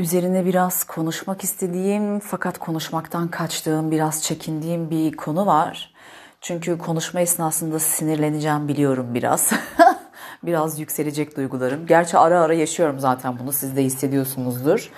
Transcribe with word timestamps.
Üzerine 0.00 0.46
biraz 0.46 0.84
konuşmak 0.84 1.44
istediğim 1.44 2.20
fakat 2.20 2.58
konuşmaktan 2.58 3.28
kaçtığım, 3.28 3.90
biraz 3.90 4.22
çekindiğim 4.22 4.90
bir 4.90 5.12
konu 5.12 5.46
var. 5.46 5.94
Çünkü 6.40 6.78
konuşma 6.78 7.20
esnasında 7.20 7.78
sinirleneceğim 7.78 8.68
biliyorum 8.68 9.06
biraz. 9.14 9.50
biraz 10.42 10.80
yükselecek 10.80 11.36
duygularım. 11.36 11.86
Gerçi 11.86 12.18
ara 12.18 12.40
ara 12.40 12.54
yaşıyorum 12.54 13.00
zaten 13.00 13.38
bunu 13.38 13.52
siz 13.52 13.76
de 13.76 13.84
hissediyorsunuzdur. 13.84 14.90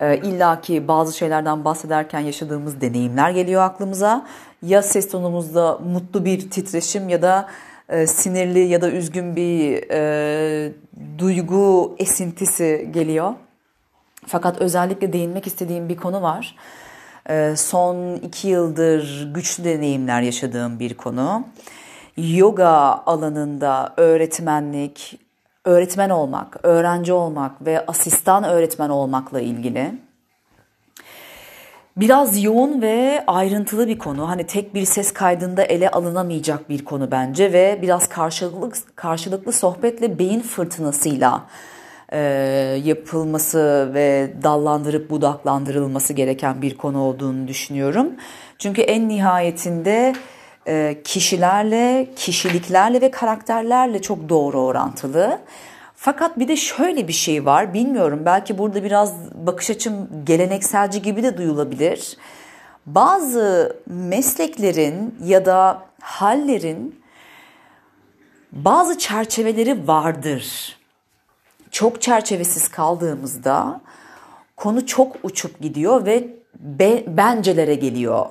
Ee, 0.00 0.16
İlla 0.16 0.60
ki 0.60 0.88
bazı 0.88 1.16
şeylerden 1.16 1.64
bahsederken 1.64 2.20
yaşadığımız 2.20 2.80
deneyimler 2.80 3.30
geliyor 3.30 3.62
aklımıza. 3.62 4.26
Ya 4.62 4.82
ses 4.82 5.10
tonumuzda 5.10 5.78
mutlu 5.78 6.24
bir 6.24 6.50
titreşim 6.50 7.08
ya 7.08 7.22
da 7.22 7.48
e, 7.88 8.06
sinirli 8.06 8.60
ya 8.60 8.80
da 8.80 8.90
üzgün 8.90 9.36
bir 9.36 9.90
e, 9.90 10.72
duygu 11.18 11.96
esintisi 11.98 12.90
geliyor. 12.94 13.34
Fakat 14.28 14.60
özellikle 14.60 15.12
değinmek 15.12 15.46
istediğim 15.46 15.88
bir 15.88 15.96
konu 15.96 16.22
var. 16.22 16.56
Ee, 17.30 17.54
son 17.56 18.14
iki 18.14 18.48
yıldır 18.48 19.28
güçlü 19.34 19.64
deneyimler 19.64 20.22
yaşadığım 20.22 20.78
bir 20.78 20.94
konu. 20.94 21.44
Yoga 22.16 22.68
alanında 23.06 23.94
öğretmenlik, 23.96 25.18
öğretmen 25.64 26.10
olmak, 26.10 26.56
öğrenci 26.62 27.12
olmak 27.12 27.66
ve 27.66 27.86
asistan 27.86 28.44
öğretmen 28.44 28.88
olmakla 28.88 29.40
ilgili 29.40 29.92
biraz 32.00 32.42
yoğun 32.42 32.82
ve 32.82 33.24
ayrıntılı 33.26 33.88
bir 33.88 33.98
konu. 33.98 34.28
Hani 34.28 34.46
tek 34.46 34.74
bir 34.74 34.84
ses 34.84 35.12
kaydında 35.12 35.62
ele 35.62 35.90
alınamayacak 35.90 36.68
bir 36.68 36.84
konu 36.84 37.10
bence 37.10 37.52
ve 37.52 37.78
biraz 37.82 38.08
karşılıklı 38.08 38.70
karşılıklı 38.94 39.52
sohbetle 39.52 40.18
beyin 40.18 40.40
fırtınasıyla 40.40 41.44
e, 42.12 42.18
yapılması 42.84 43.90
ve 43.94 44.30
dallandırıp 44.42 45.10
budaklandırılması 45.10 46.12
gereken 46.12 46.62
bir 46.62 46.76
konu 46.76 47.02
olduğunu 47.02 47.48
düşünüyorum. 47.48 48.10
Çünkü 48.58 48.80
en 48.82 49.08
nihayetinde 49.08 50.14
e, 50.66 51.00
kişilerle, 51.04 52.08
kişiliklerle 52.16 53.00
ve 53.00 53.10
karakterlerle 53.10 54.02
çok 54.02 54.28
doğru 54.28 54.60
orantılı. 54.60 55.38
Fakat 55.94 56.38
bir 56.38 56.48
de 56.48 56.56
şöyle 56.56 57.08
bir 57.08 57.12
şey 57.12 57.44
var. 57.44 57.74
Bilmiyorum 57.74 58.22
belki 58.24 58.58
burada 58.58 58.84
biraz 58.84 59.14
bakış 59.46 59.70
açım 59.70 60.08
gelenekselci 60.24 61.02
gibi 61.02 61.22
de 61.22 61.36
duyulabilir. 61.36 62.16
Bazı 62.86 63.76
mesleklerin 63.86 65.14
ya 65.24 65.46
da 65.46 65.82
hallerin 66.00 67.00
bazı 68.52 68.98
çerçeveleri 68.98 69.88
vardır 69.88 70.77
çok 71.70 72.02
çerçevesiz 72.02 72.68
kaldığımızda 72.68 73.80
konu 74.56 74.86
çok 74.86 75.16
uçup 75.22 75.60
gidiyor 75.60 76.06
ve 76.06 76.28
be, 76.54 77.04
bencelere 77.16 77.74
geliyor. 77.74 78.26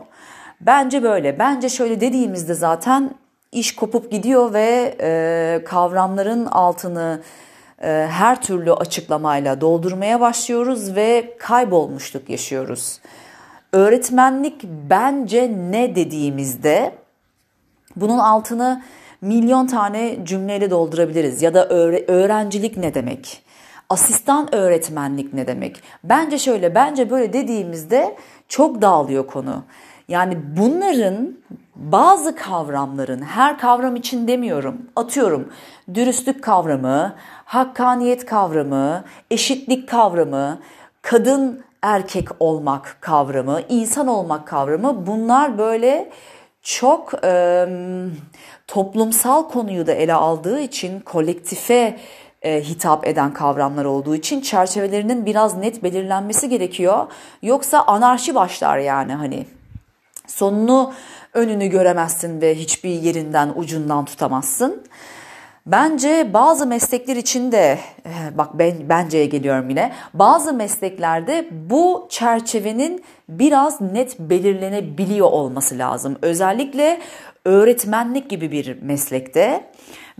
Bence 0.61 1.03
böyle. 1.03 1.39
Bence 1.39 1.69
şöyle 1.69 2.01
dediğimizde 2.01 2.53
zaten 2.53 3.11
iş 3.51 3.75
kopup 3.75 4.11
gidiyor 4.11 4.53
ve 4.53 4.97
e, 5.01 5.63
kavramların 5.65 6.45
altını 6.45 7.21
e, 7.83 8.07
her 8.11 8.41
türlü 8.41 8.73
açıklamayla 8.73 9.61
doldurmaya 9.61 10.19
başlıyoruz 10.19 10.95
ve 10.95 11.37
kaybolmuşluk 11.39 12.29
yaşıyoruz. 12.29 12.99
Öğretmenlik 13.73 14.63
bence 14.63 15.51
ne 15.71 15.95
dediğimizde 15.95 16.95
bunun 17.95 18.17
altını 18.17 18.81
milyon 19.21 19.67
tane 19.67 20.17
cümleyle 20.23 20.69
doldurabiliriz. 20.69 21.41
Ya 21.41 21.53
da 21.53 21.69
öğrencilik 22.07 22.77
ne 22.77 22.93
demek? 22.93 23.43
Asistan 23.89 24.55
öğretmenlik 24.55 25.33
ne 25.33 25.47
demek? 25.47 25.81
Bence 26.03 26.37
şöyle, 26.37 26.75
bence 26.75 27.09
böyle 27.09 27.33
dediğimizde 27.33 28.15
çok 28.47 28.81
dağılıyor 28.81 29.27
konu. 29.27 29.63
Yani 30.07 30.37
bunların 30.57 31.37
bazı 31.75 32.35
kavramların 32.35 33.21
her 33.21 33.57
kavram 33.57 33.95
için 33.95 34.27
demiyorum. 34.27 34.77
Atıyorum 34.95 35.49
dürüstlük 35.93 36.43
kavramı, 36.43 37.15
hakkaniyet 37.45 38.25
kavramı, 38.25 39.03
eşitlik 39.31 39.89
kavramı, 39.89 40.59
kadın 41.01 41.61
erkek 41.81 42.27
olmak 42.39 42.97
kavramı, 43.01 43.61
insan 43.69 44.07
olmak 44.07 44.47
kavramı 44.47 45.07
bunlar 45.07 45.57
böyle 45.57 46.09
çok 46.67 47.13
e, 47.23 47.65
toplumsal 48.67 49.49
konuyu 49.49 49.87
da 49.87 49.91
ele 49.91 50.13
aldığı 50.13 50.59
için 50.59 50.99
kolektife 50.99 51.99
e, 52.41 52.61
hitap 52.61 53.07
eden 53.07 53.33
kavramlar 53.33 53.85
olduğu 53.85 54.15
için 54.15 54.41
çerçevelerinin 54.41 55.25
biraz 55.25 55.57
net 55.57 55.83
belirlenmesi 55.83 56.49
gerekiyor. 56.49 57.07
Yoksa 57.41 57.83
anarşi 57.83 58.35
başlar 58.35 58.77
yani 58.77 59.13
hani 59.13 59.45
sonunu 60.27 60.93
önünü 61.33 61.67
göremezsin 61.67 62.41
ve 62.41 62.55
hiçbir 62.55 62.89
yerinden 62.89 63.51
ucundan 63.55 64.05
tutamazsın. 64.05 64.83
Bence 65.67 66.33
bazı 66.33 66.67
meslekler 66.67 67.15
için 67.15 67.51
de 67.51 67.79
eh, 68.05 68.11
bak 68.37 68.49
ben 68.53 68.89
benceye 68.89 69.25
geliyorum 69.25 69.69
yine. 69.69 69.91
Bazı 70.13 70.53
mesleklerde 70.53 71.47
bu 71.51 72.07
çerçevenin 72.09 73.03
biraz 73.29 73.81
net 73.81 74.19
belirlenebiliyor 74.19 75.31
olması 75.31 75.77
lazım. 75.77 76.17
Özellikle 76.21 76.99
öğretmenlik 77.45 78.29
gibi 78.29 78.51
bir 78.51 78.81
meslekte 78.81 79.63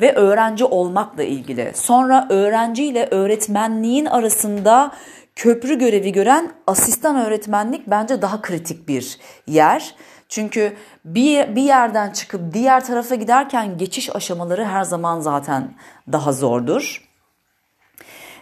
ve 0.01 0.15
öğrenci 0.15 0.65
olmakla 0.65 1.23
ilgili. 1.23 1.71
Sonra 1.73 2.27
öğrenci 2.29 2.85
ile 2.85 3.07
öğretmenliğin 3.11 4.05
arasında 4.05 4.91
köprü 5.35 5.79
görevi 5.79 6.11
gören 6.11 6.51
asistan 6.67 7.15
öğretmenlik 7.15 7.87
bence 7.87 8.21
daha 8.21 8.41
kritik 8.41 8.87
bir 8.87 9.19
yer. 9.47 9.95
Çünkü 10.29 10.73
bir, 11.05 11.55
bir 11.55 11.61
yerden 11.61 12.11
çıkıp 12.11 12.53
diğer 12.53 12.85
tarafa 12.85 13.15
giderken 13.15 13.77
geçiş 13.77 14.15
aşamaları 14.15 14.65
her 14.65 14.83
zaman 14.83 15.19
zaten 15.19 15.73
daha 16.11 16.31
zordur. 16.31 17.07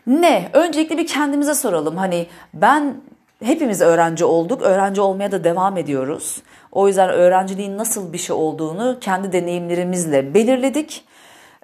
Ne? 0.07 0.49
Öncelikle 0.53 0.97
bir 0.97 1.07
kendimize 1.07 1.55
soralım. 1.55 1.97
Hani 1.97 2.27
ben 2.53 2.95
hepimiz 3.43 3.81
öğrenci 3.81 4.25
olduk. 4.25 4.61
Öğrenci 4.61 5.01
olmaya 5.01 5.31
da 5.31 5.43
devam 5.43 5.77
ediyoruz. 5.77 6.41
O 6.71 6.87
yüzden 6.87 7.09
öğrenciliğin 7.09 7.77
nasıl 7.77 8.13
bir 8.13 8.17
şey 8.17 8.35
olduğunu 8.35 8.97
kendi 9.01 9.31
deneyimlerimizle 9.31 10.33
belirledik. 10.33 11.03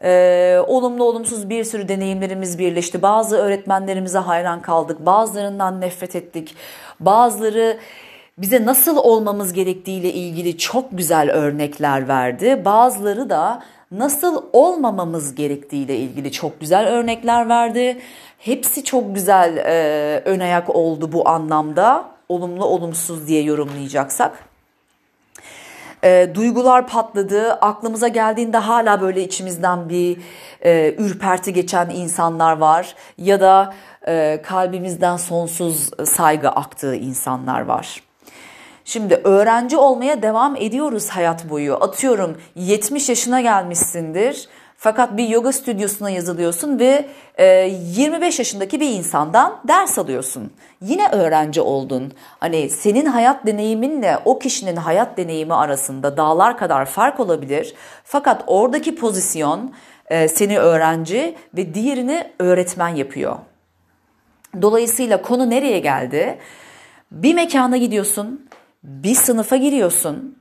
Ee, 0.03 0.59
olumlu 0.67 1.03
olumsuz 1.03 1.49
bir 1.49 1.63
sürü 1.63 1.87
deneyimlerimiz 1.87 2.59
birleşti. 2.59 3.01
Bazı 3.01 3.37
öğretmenlerimize 3.37 4.17
hayran 4.17 4.61
kaldık. 4.61 5.05
Bazılarından 5.05 5.81
nefret 5.81 6.15
ettik. 6.15 6.55
Bazıları 6.99 7.77
bize 8.37 8.65
nasıl 8.65 8.97
olmamız 8.97 9.53
gerektiğiyle 9.53 10.13
ilgili 10.13 10.57
çok 10.57 10.97
güzel 10.97 11.31
örnekler 11.31 12.07
verdi. 12.07 12.61
Bazıları 12.65 13.29
da 13.29 13.63
nasıl 13.91 14.43
olmamamız 14.53 15.35
gerektiğiyle 15.35 15.97
ilgili 15.97 16.31
çok 16.31 16.59
güzel 16.59 16.87
örnekler 16.87 17.49
verdi. 17.49 18.01
Hepsi 18.37 18.83
çok 18.83 19.15
güzel 19.15 19.57
e, 19.57 20.21
ön 20.25 20.39
ayak 20.39 20.75
oldu 20.75 21.11
bu 21.11 21.29
anlamda. 21.29 22.05
Olumlu 22.29 22.65
olumsuz 22.65 23.27
diye 23.27 23.41
yorumlayacaksak. 23.41 24.51
E, 26.03 26.31
duygular 26.35 26.87
patladı. 26.87 27.53
Aklımıza 27.53 28.07
geldiğinde 28.07 28.57
hala 28.57 29.01
böyle 29.01 29.23
içimizden 29.23 29.89
bir 29.89 30.17
e, 30.65 30.95
ürperti 30.97 31.53
geçen 31.53 31.89
insanlar 31.89 32.57
var. 32.57 32.95
Ya 33.17 33.39
da 33.39 33.73
e, 34.07 34.41
kalbimizden 34.43 35.17
sonsuz 35.17 35.89
saygı 36.05 36.49
aktığı 36.49 36.95
insanlar 36.95 37.61
var. 37.61 38.01
Şimdi 38.85 39.21
öğrenci 39.23 39.77
olmaya 39.77 40.21
devam 40.21 40.55
ediyoruz 40.55 41.09
hayat 41.09 41.49
boyu. 41.49 41.75
Atıyorum 41.75 42.37
70 42.55 43.09
yaşına 43.09 43.41
gelmişsindir. 43.41 44.47
Fakat 44.77 45.17
bir 45.17 45.27
yoga 45.27 45.51
stüdyosuna 45.51 46.09
yazılıyorsun 46.09 46.79
ve 46.79 47.05
25 47.37 48.39
e, 48.39 48.41
yaşındaki 48.41 48.79
bir 48.79 48.89
insandan 48.89 49.59
ders 49.67 49.99
alıyorsun. 49.99 50.51
Yine 50.81 51.07
öğrenci 51.07 51.61
oldun. 51.61 52.13
Hani 52.39 52.69
senin 52.69 53.05
hayat 53.05 53.45
deneyiminle 53.45 54.17
o 54.25 54.39
kişinin 54.39 54.75
hayat 54.75 55.17
deneyimi 55.17 55.53
arasında 55.53 56.17
dağlar 56.17 56.57
kadar 56.57 56.85
fark 56.85 57.19
olabilir. 57.19 57.73
Fakat 58.03 58.43
oradaki 58.47 58.95
pozisyon 58.95 59.73
e, 60.09 60.27
seni 60.27 60.59
öğrenci 60.59 61.35
ve 61.53 61.73
diğerini 61.73 62.31
öğretmen 62.39 62.95
yapıyor. 62.95 63.35
Dolayısıyla 64.61 65.21
konu 65.21 65.49
nereye 65.49 65.79
geldi? 65.79 66.37
Bir 67.11 67.33
mekana 67.33 67.77
gidiyorsun, 67.77 68.49
bir 68.83 69.15
sınıfa 69.15 69.55
giriyorsun. 69.55 70.37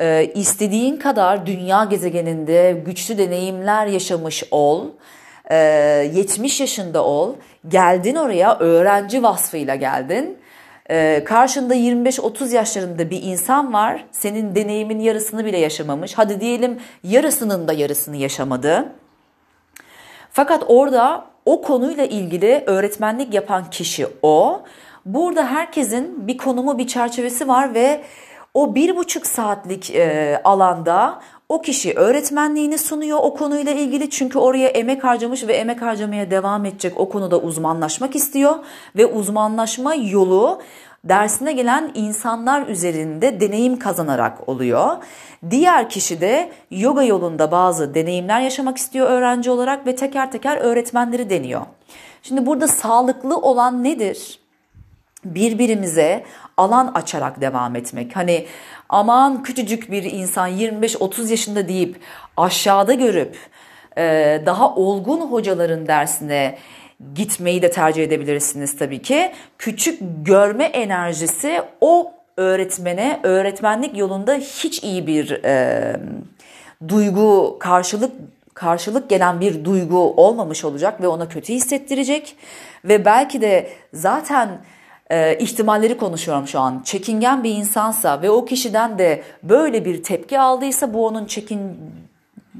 Ee, 0.00 0.32
istediğin 0.34 0.96
kadar 0.96 1.46
dünya 1.46 1.84
gezegeninde 1.84 2.82
güçlü 2.86 3.18
deneyimler 3.18 3.86
yaşamış 3.86 4.44
ol. 4.50 4.86
Ee, 5.50 5.56
70 6.14 6.60
yaşında 6.60 7.04
ol. 7.04 7.34
Geldin 7.68 8.14
oraya 8.14 8.58
öğrenci 8.58 9.22
vasfıyla 9.22 9.74
geldin. 9.74 10.38
Ee, 10.90 11.22
karşında 11.24 11.74
25-30 11.74 12.54
yaşlarında 12.54 13.10
bir 13.10 13.22
insan 13.22 13.72
var. 13.72 14.04
Senin 14.10 14.54
deneyimin 14.54 15.00
yarısını 15.00 15.44
bile 15.44 15.58
yaşamamış. 15.58 16.14
Hadi 16.14 16.40
diyelim 16.40 16.80
yarısının 17.02 17.68
da 17.68 17.72
yarısını 17.72 18.16
yaşamadı. 18.16 18.92
Fakat 20.30 20.64
orada 20.66 21.24
o 21.46 21.62
konuyla 21.62 22.04
ilgili 22.04 22.64
öğretmenlik 22.66 23.34
yapan 23.34 23.70
kişi 23.70 24.06
o. 24.22 24.62
Burada 25.06 25.46
herkesin 25.46 26.28
bir 26.28 26.38
konumu, 26.38 26.78
bir 26.78 26.86
çerçevesi 26.86 27.48
var 27.48 27.74
ve 27.74 28.04
o 28.54 28.74
bir 28.74 28.96
buçuk 28.96 29.26
saatlik 29.26 29.90
e, 29.90 30.40
alanda 30.44 31.20
o 31.48 31.62
kişi 31.62 31.94
öğretmenliğini 31.94 32.78
sunuyor 32.78 33.18
o 33.22 33.34
konuyla 33.34 33.72
ilgili 33.72 34.10
çünkü 34.10 34.38
oraya 34.38 34.68
emek 34.68 35.04
harcamış 35.04 35.46
ve 35.46 35.52
emek 35.52 35.82
harcamaya 35.82 36.30
devam 36.30 36.64
edecek 36.64 37.00
o 37.00 37.08
konuda 37.08 37.40
uzmanlaşmak 37.40 38.16
istiyor 38.16 38.54
ve 38.96 39.06
uzmanlaşma 39.06 39.94
yolu 39.94 40.62
dersine 41.04 41.52
gelen 41.52 41.90
insanlar 41.94 42.66
üzerinde 42.66 43.40
deneyim 43.40 43.78
kazanarak 43.78 44.48
oluyor. 44.48 44.96
Diğer 45.50 45.90
kişi 45.90 46.20
de 46.20 46.50
yoga 46.70 47.02
yolunda 47.02 47.50
bazı 47.50 47.94
deneyimler 47.94 48.40
yaşamak 48.40 48.78
istiyor 48.78 49.10
öğrenci 49.10 49.50
olarak 49.50 49.86
ve 49.86 49.96
teker 49.96 50.32
teker 50.32 50.56
öğretmenleri 50.56 51.30
deniyor. 51.30 51.62
Şimdi 52.22 52.46
burada 52.46 52.68
sağlıklı 52.68 53.36
olan 53.36 53.84
nedir? 53.84 54.43
Birbirimize 55.24 56.24
alan 56.56 56.92
açarak 56.94 57.40
devam 57.40 57.76
etmek. 57.76 58.16
Hani 58.16 58.46
aman 58.88 59.42
küçücük 59.42 59.90
bir 59.90 60.02
insan 60.02 60.50
25-30 60.50 61.30
yaşında 61.30 61.68
deyip 61.68 61.96
aşağıda 62.36 62.94
görüp 62.94 63.36
e, 63.98 64.42
daha 64.46 64.74
olgun 64.74 65.20
hocaların 65.20 65.86
dersine 65.86 66.58
gitmeyi 67.14 67.62
de 67.62 67.70
tercih 67.70 68.04
edebilirsiniz 68.04 68.76
tabii 68.76 69.02
ki. 69.02 69.32
Küçük 69.58 70.00
görme 70.22 70.64
enerjisi 70.64 71.62
o 71.80 72.12
öğretmene 72.36 73.20
öğretmenlik 73.22 73.96
yolunda 73.96 74.34
hiç 74.34 74.82
iyi 74.82 75.06
bir 75.06 75.30
e, 75.44 75.96
duygu 76.88 77.56
karşılık 77.60 78.12
karşılık 78.54 79.10
gelen 79.10 79.40
bir 79.40 79.64
duygu 79.64 79.98
olmamış 79.98 80.64
olacak 80.64 81.02
ve 81.02 81.08
ona 81.08 81.28
kötü 81.28 81.52
hissettirecek 81.52 82.36
ve 82.84 83.04
belki 83.04 83.40
de 83.40 83.70
zaten 83.92 84.48
e, 85.14 85.38
ihtimalleri 85.38 85.96
konuşuyorum 85.96 86.46
şu 86.46 86.60
an. 86.60 86.82
Çekingen 86.84 87.44
bir 87.44 87.50
insansa 87.50 88.22
ve 88.22 88.30
o 88.30 88.44
kişiden 88.44 88.98
de 88.98 89.22
böyle 89.42 89.84
bir 89.84 90.02
tepki 90.02 90.40
aldıysa 90.40 90.94
bu 90.94 91.06
onun 91.06 91.26
çekin 91.26 91.76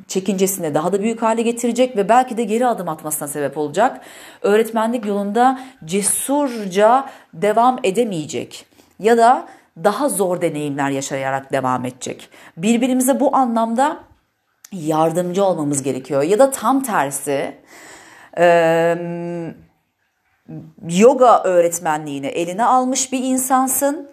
çekincesini 0.09 0.75
daha 0.75 0.93
da 0.93 1.03
büyük 1.03 1.23
hale 1.23 1.43
getirecek 1.43 1.97
ve 1.97 2.09
belki 2.09 2.37
de 2.37 2.45
geri 2.45 2.67
adım 2.67 2.89
atmasına 2.89 3.29
sebep 3.29 3.59
olacak. 3.59 4.01
Öğretmenlik 4.43 5.07
yolunda 5.07 5.61
cesurca 5.85 7.07
devam 7.35 7.79
edemeyecek 7.83 8.67
ya 8.99 9.19
da 9.19 9.47
daha 9.85 10.09
zor 10.09 10.41
deneyimler 10.41 10.91
yaşayarak 10.91 11.53
devam 11.53 11.85
edecek. 11.85 12.29
Birbirimize 12.57 13.21
bu 13.21 13.37
anlamda 13.37 13.97
yardımcı 14.73 15.45
olmamız 15.45 15.83
gerekiyor 15.83 16.23
ya 16.23 16.39
da 16.39 16.51
tam 16.51 16.83
tersi 16.83 17.55
yoga 20.89 21.43
öğretmenliğini 21.43 22.27
eline 22.27 22.65
almış 22.65 23.13
bir 23.13 23.19
insansın. 23.19 24.09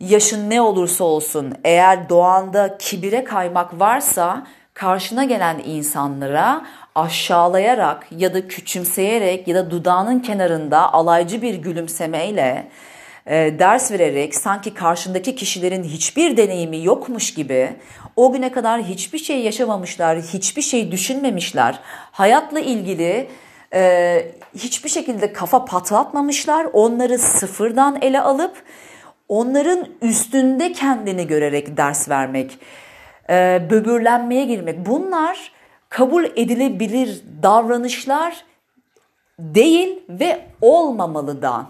Yaşın 0.00 0.50
ne 0.50 0.60
olursa 0.60 1.04
olsun 1.04 1.54
eğer 1.64 2.08
doğanda 2.08 2.78
kibire 2.78 3.24
kaymak 3.24 3.80
varsa 3.80 4.46
karşına 4.74 5.24
gelen 5.24 5.62
insanlara 5.64 6.66
aşağılayarak 6.94 8.06
ya 8.10 8.34
da 8.34 8.48
küçümseyerek 8.48 9.48
ya 9.48 9.54
da 9.54 9.70
dudağının 9.70 10.20
kenarında 10.20 10.92
alaycı 10.92 11.42
bir 11.42 11.54
gülümsemeyle 11.54 12.68
e, 13.26 13.58
ders 13.58 13.92
vererek 13.92 14.34
sanki 14.34 14.74
karşındaki 14.74 15.36
kişilerin 15.36 15.84
hiçbir 15.84 16.36
deneyimi 16.36 16.84
yokmuş 16.84 17.34
gibi 17.34 17.76
o 18.16 18.32
güne 18.32 18.52
kadar 18.52 18.82
hiçbir 18.82 19.18
şey 19.18 19.40
yaşamamışlar, 19.40 20.18
hiçbir 20.18 20.62
şey 20.62 20.92
düşünmemişler. 20.92 21.80
Hayatla 22.12 22.60
ilgili 22.60 23.28
e, 23.74 24.34
hiçbir 24.54 24.88
şekilde 24.88 25.32
kafa 25.32 25.64
patlatmamışlar. 25.64 26.66
Onları 26.72 27.18
sıfırdan 27.18 27.98
ele 28.02 28.20
alıp 28.20 28.62
onların 29.28 29.86
üstünde 30.02 30.72
kendini 30.72 31.26
görerek 31.26 31.76
ders 31.76 32.08
vermek, 32.08 32.58
e, 33.30 33.66
böbürlenmeye 33.70 34.44
girmek. 34.44 34.86
Bunlar 34.86 35.52
kabul 35.88 36.24
edilebilir 36.24 37.22
davranışlar 37.42 38.44
değil 39.38 40.02
ve 40.08 40.46
olmamalı 40.60 41.42
da. 41.42 41.66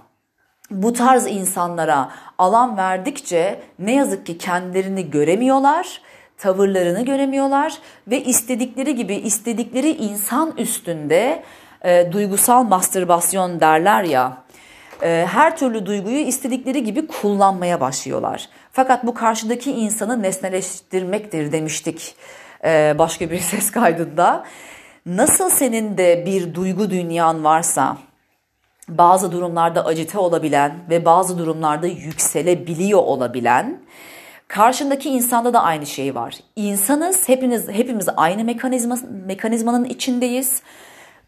Bu 0.70 0.92
tarz 0.92 1.26
insanlara 1.26 2.10
alan 2.38 2.76
verdikçe 2.76 3.60
ne 3.78 3.94
yazık 3.94 4.26
ki 4.26 4.38
kendilerini 4.38 5.10
göremiyorlar, 5.10 6.00
tavırlarını 6.38 7.04
göremiyorlar 7.04 7.78
ve 8.08 8.24
istedikleri 8.24 8.94
gibi 8.94 9.14
istedikleri 9.14 9.90
insan 9.90 10.54
üstünde 10.58 11.42
e, 11.84 12.12
duygusal 12.12 12.62
mastürbasyon 12.62 13.60
derler 13.60 14.02
ya. 14.04 14.36
E, 15.02 15.26
her 15.32 15.56
türlü 15.56 15.86
duyguyu 15.86 16.18
istedikleri 16.18 16.84
gibi 16.84 17.06
kullanmaya 17.06 17.80
başlıyorlar. 17.80 18.48
Fakat 18.72 19.06
bu 19.06 19.14
karşıdaki 19.14 19.72
insanı 19.72 20.22
nesneleştirmektir 20.22 21.52
demiştik 21.52 22.14
e, 22.64 22.94
başka 22.98 23.30
bir 23.30 23.38
ses 23.40 23.70
kaydında. 23.70 24.44
Nasıl 25.06 25.50
senin 25.50 25.98
de 25.98 26.26
bir 26.26 26.54
duygu 26.54 26.90
dünyan 26.90 27.44
varsa 27.44 27.96
bazı 28.88 29.32
durumlarda 29.32 29.84
acite 29.84 30.18
olabilen 30.18 30.74
ve 30.90 31.04
bazı 31.04 31.38
durumlarda 31.38 31.86
yükselebiliyor 31.86 33.00
olabilen 33.00 33.80
karşındaki 34.48 35.10
insanda 35.10 35.52
da 35.52 35.62
aynı 35.62 35.86
şey 35.86 36.14
var. 36.14 36.34
İnsanız 36.56 37.28
hepimiz 37.28 37.68
hepimiz 37.68 38.08
aynı 38.16 38.44
mekanizma 38.44 38.98
mekanizmanın 39.26 39.84
içindeyiz 39.84 40.62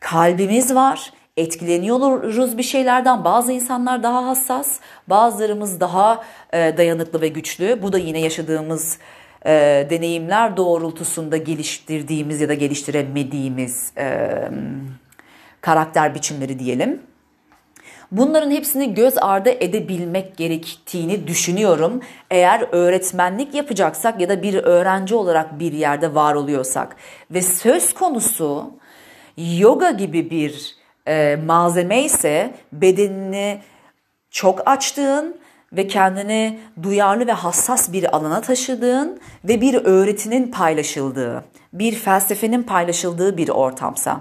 kalbimiz 0.01 0.75
var. 0.75 1.13
Etkileniyoruz 1.37 2.59
bir 2.59 2.63
şeylerden. 2.63 3.25
Bazı 3.25 3.53
insanlar 3.53 4.03
daha 4.03 4.27
hassas, 4.27 4.81
bazılarımız 5.09 5.81
daha 5.81 6.25
e, 6.53 6.77
dayanıklı 6.77 7.21
ve 7.21 7.29
güçlü. 7.29 7.83
Bu 7.83 7.93
da 7.93 7.99
yine 7.99 8.21
yaşadığımız 8.21 8.99
e, 9.47 9.87
deneyimler 9.91 10.57
doğrultusunda 10.57 11.37
geliştirdiğimiz 11.37 12.41
ya 12.41 12.49
da 12.49 12.55
geliştiremediğimiz 12.55 13.93
e, 13.99 14.29
karakter 15.61 16.15
biçimleri 16.15 16.59
diyelim. 16.59 17.03
Bunların 18.13 18.51
hepsini 18.51 18.95
göz 18.95 19.19
ardı 19.19 19.51
edebilmek 19.51 20.37
gerektiğini 20.37 21.27
düşünüyorum. 21.27 22.01
Eğer 22.31 22.69
öğretmenlik 22.73 23.55
yapacaksak 23.55 24.21
ya 24.21 24.29
da 24.29 24.43
bir 24.43 24.55
öğrenci 24.55 25.15
olarak 25.15 25.61
bir 25.61 25.73
yerde 25.73 26.15
var 26.15 26.35
oluyorsak 26.35 26.97
ve 27.31 27.43
söz 27.43 27.95
konusu 27.95 28.71
yoga 29.37 29.91
gibi 29.91 30.31
bir 30.31 30.77
e, 31.07 31.37
malzeme 31.47 32.03
ise 32.03 32.55
bedenini 32.73 33.61
çok 34.31 34.69
açtığın 34.69 35.37
ve 35.73 35.87
kendini 35.87 36.59
duyarlı 36.83 37.27
ve 37.27 37.33
hassas 37.33 37.93
bir 37.93 38.17
alana 38.17 38.41
taşıdığın 38.41 39.21
ve 39.45 39.61
bir 39.61 39.75
öğretinin 39.75 40.51
paylaşıldığı, 40.51 41.45
bir 41.73 41.95
felsefenin 41.95 42.63
paylaşıldığı 42.63 43.37
bir 43.37 43.49
ortamsa. 43.49 44.21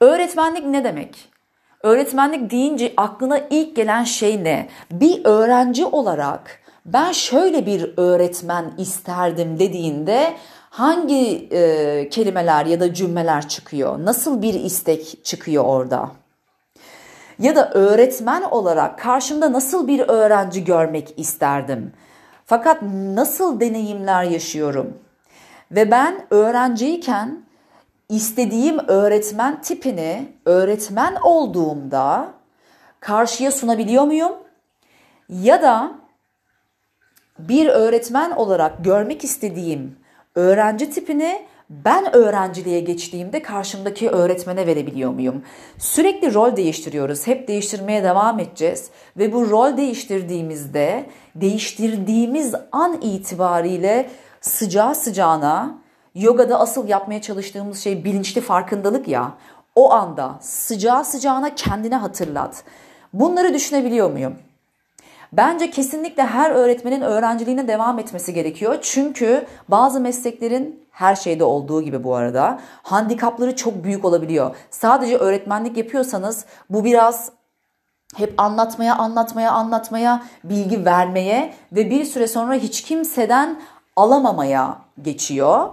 Öğretmenlik 0.00 0.66
ne 0.66 0.84
demek? 0.84 1.28
Öğretmenlik 1.82 2.50
deyince 2.50 2.92
aklına 2.96 3.40
ilk 3.50 3.76
gelen 3.76 4.04
şey 4.04 4.44
ne? 4.44 4.68
Bir 4.90 5.24
öğrenci 5.24 5.84
olarak 5.84 6.60
ben 6.86 7.12
şöyle 7.12 7.66
bir 7.66 7.94
öğretmen 7.96 8.72
isterdim 8.78 9.58
dediğinde 9.58 10.34
hangi 10.80 11.48
e, 11.52 12.08
kelimeler 12.08 12.66
ya 12.66 12.80
da 12.80 12.94
cümleler 12.94 13.48
çıkıyor? 13.48 14.04
Nasıl 14.04 14.42
bir 14.42 14.54
istek 14.54 15.24
çıkıyor 15.24 15.64
orada? 15.64 16.10
Ya 17.38 17.56
da 17.56 17.70
öğretmen 17.70 18.42
olarak 18.42 18.98
karşımda 18.98 19.52
nasıl 19.52 19.88
bir 19.88 20.00
öğrenci 20.00 20.64
görmek 20.64 21.14
isterdim? 21.16 21.92
Fakat 22.46 22.82
nasıl 23.14 23.60
deneyimler 23.60 24.24
yaşıyorum? 24.24 24.98
Ve 25.70 25.90
ben 25.90 26.26
öğrenciyken 26.30 27.42
istediğim 28.08 28.78
öğretmen 28.88 29.62
tipini 29.62 30.32
öğretmen 30.44 31.14
olduğumda 31.14 32.32
karşıya 33.00 33.52
sunabiliyor 33.52 34.04
muyum? 34.04 34.32
Ya 35.28 35.62
da 35.62 35.92
bir 37.38 37.66
öğretmen 37.66 38.30
olarak 38.30 38.84
görmek 38.84 39.24
istediğim 39.24 39.99
öğrenci 40.40 40.90
tipini 40.90 41.42
ben 41.70 42.16
öğrenciliğe 42.16 42.80
geçtiğimde 42.80 43.42
karşımdaki 43.42 44.10
öğretmene 44.10 44.66
verebiliyor 44.66 45.10
muyum? 45.10 45.42
Sürekli 45.78 46.34
rol 46.34 46.56
değiştiriyoruz. 46.56 47.26
Hep 47.26 47.48
değiştirmeye 47.48 48.04
devam 48.04 48.38
edeceğiz. 48.38 48.90
Ve 49.16 49.32
bu 49.32 49.50
rol 49.50 49.76
değiştirdiğimizde 49.76 51.06
değiştirdiğimiz 51.34 52.54
an 52.72 53.00
itibariyle 53.02 54.10
sıcağı 54.40 54.94
sıcağına 54.94 55.78
yogada 56.14 56.60
asıl 56.60 56.88
yapmaya 56.88 57.22
çalıştığımız 57.22 57.80
şey 57.80 58.04
bilinçli 58.04 58.40
farkındalık 58.40 59.08
ya. 59.08 59.34
O 59.74 59.92
anda 59.92 60.38
sıcağı 60.40 61.04
sıcağına 61.04 61.54
kendine 61.54 61.96
hatırlat. 61.96 62.64
Bunları 63.12 63.54
düşünebiliyor 63.54 64.10
muyum? 64.10 64.34
Bence 65.32 65.70
kesinlikle 65.70 66.22
her 66.22 66.50
öğretmenin 66.50 67.00
öğrenciliğine 67.00 67.68
devam 67.68 67.98
etmesi 67.98 68.34
gerekiyor. 68.34 68.78
Çünkü 68.82 69.46
bazı 69.68 70.00
mesleklerin 70.00 70.86
her 70.90 71.14
şeyde 71.14 71.44
olduğu 71.44 71.82
gibi 71.82 72.04
bu 72.04 72.14
arada 72.14 72.60
handikapları 72.82 73.56
çok 73.56 73.84
büyük 73.84 74.04
olabiliyor. 74.04 74.56
Sadece 74.70 75.16
öğretmenlik 75.16 75.76
yapıyorsanız 75.76 76.44
bu 76.70 76.84
biraz 76.84 77.32
hep 78.16 78.34
anlatmaya, 78.38 78.96
anlatmaya, 78.96 79.52
anlatmaya, 79.52 80.22
bilgi 80.44 80.84
vermeye 80.84 81.54
ve 81.72 81.90
bir 81.90 82.04
süre 82.04 82.26
sonra 82.26 82.54
hiç 82.54 82.82
kimseden 82.82 83.60
alamamaya 83.96 84.78
geçiyor. 85.02 85.68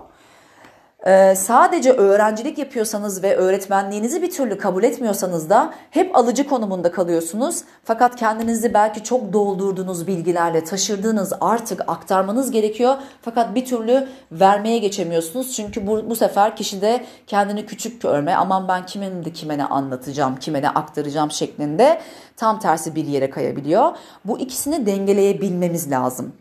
Ee, 1.07 1.35
sadece 1.35 1.91
öğrencilik 1.91 2.57
yapıyorsanız 2.57 3.23
ve 3.23 3.35
öğretmenliğinizi 3.35 4.21
bir 4.21 4.31
türlü 4.31 4.57
kabul 4.57 4.83
etmiyorsanız 4.83 5.49
da 5.49 5.73
hep 5.91 6.15
alıcı 6.15 6.47
konumunda 6.47 6.91
kalıyorsunuz. 6.91 7.63
Fakat 7.83 8.15
kendinizi 8.15 8.73
belki 8.73 9.03
çok 9.03 9.33
doldurduğunuz 9.33 10.07
bilgilerle 10.07 10.63
taşırdığınız 10.63 11.33
artık 11.41 11.83
aktarmanız 11.87 12.51
gerekiyor. 12.51 12.95
Fakat 13.21 13.55
bir 13.55 13.65
türlü 13.65 14.07
vermeye 14.31 14.77
geçemiyorsunuz. 14.77 15.55
Çünkü 15.55 15.87
bu, 15.87 16.09
bu 16.09 16.15
sefer 16.15 16.55
kişide 16.55 17.05
kendini 17.27 17.65
küçük 17.65 18.01
görme, 18.01 18.35
aman 18.35 18.67
ben 18.67 18.85
kimin 18.85 19.25
de 19.25 19.31
kime 19.31 19.57
ne 19.57 19.65
anlatacağım, 19.65 20.35
kime 20.35 20.61
ne 20.61 20.69
aktaracağım 20.69 21.31
şeklinde 21.31 22.01
tam 22.37 22.59
tersi 22.59 22.95
bir 22.95 23.05
yere 23.05 23.29
kayabiliyor. 23.29 23.91
Bu 24.25 24.39
ikisini 24.39 24.85
dengeleyebilmemiz 24.85 25.91
lazım. 25.91 26.33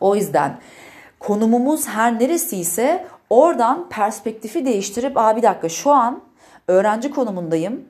O 0.00 0.16
yüzden 0.16 0.58
konumumuz 1.20 1.88
her 1.88 2.20
neresi 2.20 2.56
ise 2.56 3.06
Oradan 3.34 3.88
perspektifi 3.88 4.66
değiştirip 4.66 5.16
Aa, 5.16 5.36
bir 5.36 5.42
dakika 5.42 5.68
şu 5.68 5.90
an 5.90 6.20
öğrenci 6.68 7.10
konumundayım. 7.10 7.84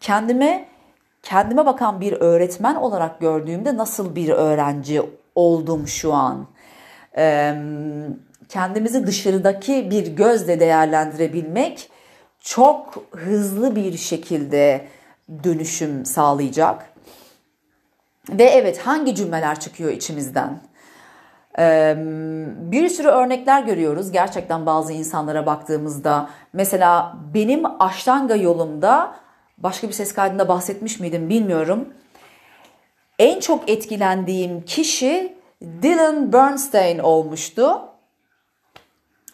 Kendime 0.00 0.68
kendime 1.22 1.66
bakan 1.66 2.00
bir 2.00 2.12
öğretmen 2.12 2.74
olarak 2.74 3.20
gördüğümde 3.20 3.76
nasıl 3.76 4.16
bir 4.16 4.28
öğrenci 4.28 5.02
oldum 5.34 5.88
şu 5.88 6.12
an? 6.12 6.46
Ee, 7.16 7.54
kendimizi 8.48 9.06
dışarıdaki 9.06 9.90
bir 9.90 10.06
gözle 10.06 10.60
değerlendirebilmek 10.60 11.90
çok 12.40 12.94
hızlı 13.10 13.76
bir 13.76 13.96
şekilde 13.96 14.86
dönüşüm 15.44 16.04
sağlayacak. 16.04 16.92
Ve 18.30 18.44
evet 18.44 18.78
hangi 18.78 19.14
cümleler 19.14 19.60
çıkıyor 19.60 19.90
içimizden? 19.90 20.60
Bir 22.72 22.88
sürü 22.88 23.08
örnekler 23.08 23.62
görüyoruz 23.62 24.12
gerçekten 24.12 24.66
bazı 24.66 24.92
insanlara 24.92 25.46
baktığımızda. 25.46 26.30
Mesela 26.52 27.16
benim 27.34 27.82
Aştanga 27.82 28.34
yolumda 28.34 29.14
başka 29.58 29.88
bir 29.88 29.92
ses 29.92 30.14
kaydında 30.14 30.48
bahsetmiş 30.48 31.00
miydim 31.00 31.28
bilmiyorum. 31.28 31.88
En 33.18 33.40
çok 33.40 33.70
etkilendiğim 33.70 34.64
kişi 34.64 35.36
Dylan 35.62 36.32
Bernstein 36.32 36.98
olmuştu. 36.98 37.80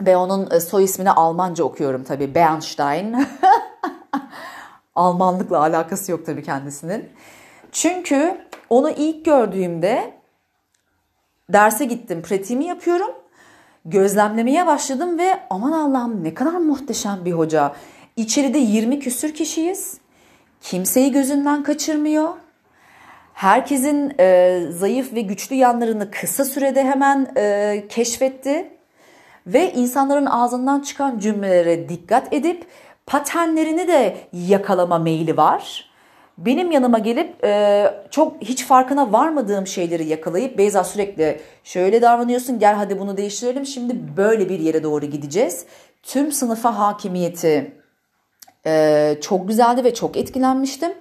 Ve 0.01 0.17
onun 0.17 0.51
e, 0.51 0.61
soy 0.61 0.85
ismini 0.85 1.11
Almanca 1.11 1.65
okuyorum 1.65 2.05
tabii 2.05 2.35
Bernstein. 2.35 3.17
Almanlıkla 4.95 5.59
alakası 5.59 6.13
yok 6.13 6.27
tabii 6.27 6.43
kendisinin. 6.43 7.09
Çünkü 7.73 8.39
onu 8.71 8.91
ilk 8.91 9.25
gördüğümde 9.25 10.22
derse 11.53 11.85
gittim, 11.85 12.23
pratiğimi 12.23 12.65
yapıyorum. 12.65 13.11
Gözlemlemeye 13.85 14.67
başladım 14.67 15.19
ve 15.19 15.41
aman 15.51 15.73
Allah'ım 15.73 16.25
ne 16.25 16.35
kadar 16.35 16.53
muhteşem 16.53 17.25
bir 17.25 17.33
hoca. 17.33 17.73
İçeride 18.17 18.59
20 18.59 18.99
küsür 18.99 19.35
kişiyiz. 19.35 19.99
Kimseyi 20.61 21.13
gözünden 21.13 21.63
kaçırmıyor. 21.63 22.29
Herkesin 23.35 24.13
e, 24.21 24.61
zayıf 24.71 25.15
ve 25.15 25.21
güçlü 25.21 25.57
yanlarını 25.57 26.11
kısa 26.11 26.45
sürede 26.45 26.85
hemen 26.85 27.33
e, 27.37 27.85
keşfetti. 27.89 28.71
Ve 29.47 29.73
insanların 29.73 30.27
ağzından 30.27 30.81
çıkan 30.81 31.19
cümlelere 31.19 31.89
dikkat 31.89 32.33
edip 32.33 32.67
paternlerini 33.07 33.89
de 33.89 34.17
yakalama 34.33 34.99
meyli 34.99 35.37
var 35.37 35.92
benim 36.47 36.71
yanıma 36.71 36.99
gelip 36.99 37.45
e, 37.45 37.95
çok 38.11 38.43
hiç 38.43 38.67
farkına 38.67 39.13
varmadığım 39.13 39.67
şeyleri 39.67 40.07
yakalayıp 40.07 40.59
Beyza 40.59 40.85
sürekli 40.85 41.41
şöyle 41.65 42.03
davranıyorsun 42.03 42.59
gel 42.59 42.75
hadi 42.75 42.99
bunu 42.99 43.17
değiştirelim 43.17 43.67
şimdi 43.67 44.17
böyle 44.17 44.49
bir 44.49 44.59
yere 44.59 44.83
doğru 44.83 45.07
gideceğiz. 45.07 45.65
Tüm 46.03 46.33
sınıfa 46.33 46.79
hakimiyeti 46.79 47.73
e, 48.67 49.15
çok 49.21 49.49
güzeldi 49.49 49.85
ve 49.85 49.95
çok 49.95 50.17
etkilenmiştim. 50.17 50.93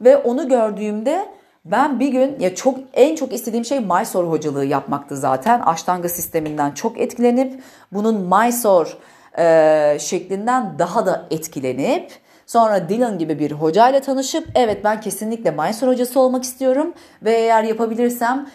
Ve 0.00 0.16
onu 0.16 0.48
gördüğümde 0.48 1.28
ben 1.64 2.00
bir 2.00 2.08
gün 2.08 2.38
ya 2.40 2.54
çok 2.54 2.78
en 2.92 3.14
çok 3.14 3.32
istediğim 3.32 3.64
şey 3.64 3.80
Mysore 3.80 4.26
hocalığı 4.26 4.64
yapmaktı 4.64 5.16
zaten. 5.16 5.62
Ashtanga 5.64 6.08
sisteminden 6.08 6.70
çok 6.70 6.98
etkilenip 6.98 7.62
bunun 7.92 8.14
Mysore 8.14 8.90
e, 9.38 9.98
şeklinden 10.00 10.78
daha 10.78 11.06
da 11.06 11.26
etkilenip 11.30 12.12
Sonra 12.48 12.88
Dylan 12.88 13.18
gibi 13.18 13.38
bir 13.38 13.52
hocayla 13.52 14.00
tanışıp 14.00 14.48
evet 14.54 14.84
ben 14.84 15.00
kesinlikle 15.00 15.50
Mysore 15.50 15.90
hocası 15.90 16.20
olmak 16.20 16.44
istiyorum 16.44 16.94
ve 17.22 17.32
eğer 17.32 17.62
yapabilirsem 17.62 18.50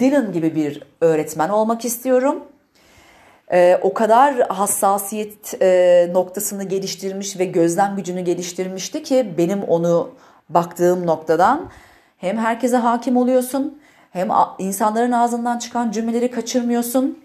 Dylan 0.00 0.32
gibi 0.32 0.54
bir 0.54 0.82
öğretmen 1.00 1.48
olmak 1.48 1.84
istiyorum. 1.84 2.44
Ee, 3.52 3.78
o 3.82 3.94
kadar 3.94 4.40
hassasiyet 4.40 5.62
e, 5.62 6.10
noktasını 6.12 6.64
geliştirmiş 6.64 7.38
ve 7.38 7.44
gözlem 7.44 7.96
gücünü 7.96 8.20
geliştirmişti 8.20 9.02
ki 9.02 9.34
benim 9.38 9.62
onu 9.62 10.10
baktığım 10.48 11.06
noktadan 11.06 11.70
hem 12.18 12.38
herkese 12.38 12.76
hakim 12.76 13.16
oluyorsun 13.16 13.78
hem 14.10 14.28
insanların 14.58 15.12
ağzından 15.12 15.58
çıkan 15.58 15.90
cümleleri 15.90 16.30
kaçırmıyorsun 16.30 17.23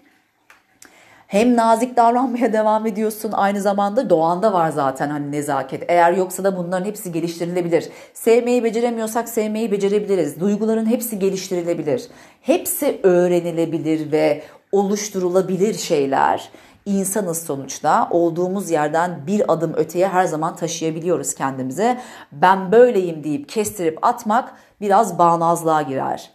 hem 1.30 1.56
nazik 1.56 1.96
davranmaya 1.96 2.52
devam 2.52 2.86
ediyorsun 2.86 3.32
aynı 3.32 3.60
zamanda 3.60 4.10
doğanda 4.10 4.52
var 4.52 4.70
zaten 4.70 5.10
hani 5.10 5.32
nezaket. 5.32 5.84
Eğer 5.88 6.12
yoksa 6.12 6.44
da 6.44 6.56
bunların 6.56 6.84
hepsi 6.84 7.12
geliştirilebilir. 7.12 7.88
Sevmeyi 8.14 8.64
beceremiyorsak 8.64 9.28
sevmeyi 9.28 9.72
becerebiliriz. 9.72 10.40
Duyguların 10.40 10.86
hepsi 10.86 11.18
geliştirilebilir. 11.18 12.08
Hepsi 12.40 13.00
öğrenilebilir 13.02 14.12
ve 14.12 14.42
oluşturulabilir 14.72 15.74
şeyler. 15.74 16.50
İnsanız 16.86 17.42
sonuçta 17.42 18.08
olduğumuz 18.10 18.70
yerden 18.70 19.26
bir 19.26 19.52
adım 19.52 19.74
öteye 19.74 20.08
her 20.08 20.24
zaman 20.24 20.56
taşıyabiliyoruz 20.56 21.34
kendimize. 21.34 22.00
Ben 22.32 22.72
böyleyim 22.72 23.24
deyip 23.24 23.48
kestirip 23.48 23.98
atmak 24.02 24.52
biraz 24.80 25.18
bağnazlığa 25.18 25.82
girer. 25.82 26.30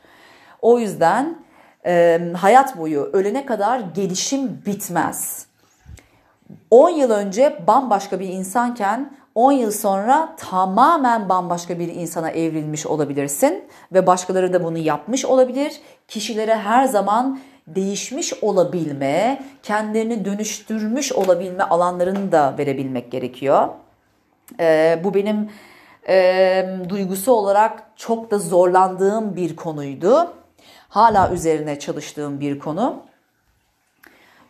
O 0.61 0.79
yüzden 0.79 1.44
e, 1.85 2.21
hayat 2.37 2.77
boyu 2.77 3.09
ölene 3.13 3.45
kadar 3.45 3.79
gelişim 3.79 4.61
bitmez. 4.65 5.45
10 6.71 6.89
yıl 6.89 7.11
önce 7.11 7.59
bambaşka 7.67 8.19
bir 8.19 8.27
insanken 8.27 9.11
10 9.35 9.51
yıl 9.51 9.71
sonra 9.71 10.35
tamamen 10.37 11.29
bambaşka 11.29 11.79
bir 11.79 11.87
insana 11.87 12.29
evrilmiş 12.29 12.85
olabilirsin 12.85 13.63
ve 13.93 14.07
başkaları 14.07 14.53
da 14.53 14.63
bunu 14.63 14.77
yapmış 14.77 15.25
olabilir. 15.25 15.73
Kişilere 16.07 16.55
her 16.55 16.85
zaman 16.85 17.39
değişmiş 17.67 18.33
olabilme, 18.43 19.43
kendilerini 19.63 20.25
dönüştürmüş 20.25 21.13
olabilme 21.13 21.63
alanlarını 21.63 22.31
da 22.31 22.55
verebilmek 22.57 23.11
gerekiyor. 23.11 23.67
Ee, 24.59 24.99
bu 25.03 25.13
benim 25.13 25.49
e, 26.07 26.69
duygusu 26.89 27.31
olarak 27.31 27.83
çok 27.95 28.31
da 28.31 28.39
zorlandığım 28.39 29.35
bir 29.35 29.55
konuydu. 29.55 30.33
Hala 30.95 31.31
üzerine 31.31 31.79
çalıştığım 31.79 32.39
bir 32.39 32.59
konu. 32.59 33.03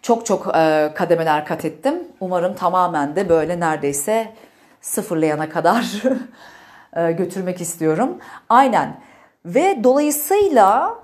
Çok 0.01 0.25
çok 0.25 0.55
e, 0.55 0.91
kademeler 0.95 1.45
kat 1.45 1.65
ettim. 1.65 2.07
Umarım 2.19 2.55
tamamen 2.55 3.15
de 3.15 3.29
böyle 3.29 3.59
neredeyse 3.59 4.33
sıfırlayana 4.81 5.49
kadar 5.49 6.03
e, 6.95 7.11
götürmek 7.11 7.61
istiyorum. 7.61 8.17
Aynen. 8.49 8.99
Ve 9.45 9.79
dolayısıyla 9.83 10.95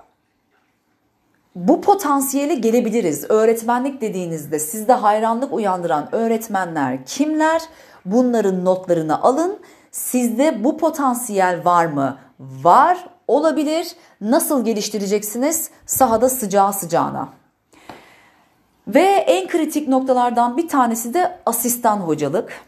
bu 1.55 1.81
potansiyele 1.81 2.55
gelebiliriz. 2.55 3.25
Öğretmenlik 3.29 4.01
dediğinizde 4.01 4.59
sizde 4.59 4.93
hayranlık 4.93 5.53
uyandıran 5.53 6.15
öğretmenler 6.15 7.05
kimler? 7.05 7.61
Bunların 8.05 8.65
notlarını 8.65 9.21
alın. 9.21 9.59
Sizde 9.91 10.63
bu 10.63 10.77
potansiyel 10.77 11.65
var 11.65 11.85
mı? 11.85 12.17
Var 12.39 13.05
olabilir. 13.31 13.87
Nasıl 14.21 14.65
geliştireceksiniz? 14.65 15.71
Sahada 15.85 16.29
sıcağı 16.29 16.73
sıcağına. 16.73 17.29
Ve 18.87 19.01
en 19.03 19.47
kritik 19.47 19.87
noktalardan 19.87 20.57
bir 20.57 20.67
tanesi 20.67 21.13
de 21.13 21.39
asistan 21.45 21.97
hocalık. 21.97 22.61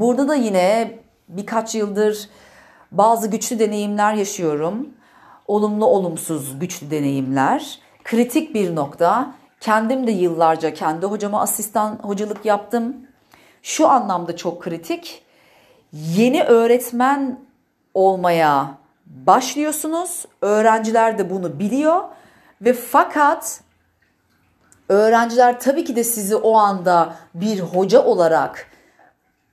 Burada 0.00 0.28
da 0.28 0.34
yine 0.34 0.98
birkaç 1.28 1.74
yıldır 1.74 2.28
bazı 2.92 3.28
güçlü 3.28 3.58
deneyimler 3.58 4.14
yaşıyorum. 4.14 4.88
Olumlu 5.46 5.86
olumsuz 5.86 6.58
güçlü 6.58 6.90
deneyimler. 6.90 7.78
Kritik 8.04 8.54
bir 8.54 8.76
nokta. 8.76 9.34
Kendim 9.60 10.06
de 10.06 10.10
yıllarca 10.10 10.74
kendi 10.74 11.06
hocama 11.06 11.40
asistan 11.40 11.98
hocalık 12.02 12.44
yaptım. 12.44 12.96
Şu 13.62 13.88
anlamda 13.88 14.36
çok 14.36 14.62
kritik. 14.62 15.22
Yeni 15.92 16.42
öğretmen 16.42 17.40
olmaya 17.94 18.74
başlıyorsunuz. 19.06 20.24
Öğrenciler 20.42 21.18
de 21.18 21.30
bunu 21.30 21.58
biliyor 21.58 22.00
ve 22.60 22.72
fakat 22.72 23.62
Öğrenciler 24.88 25.60
tabii 25.60 25.84
ki 25.84 25.96
de 25.96 26.04
sizi 26.04 26.36
o 26.36 26.56
anda 26.56 27.14
bir 27.34 27.60
hoca 27.60 28.04
olarak 28.04 28.66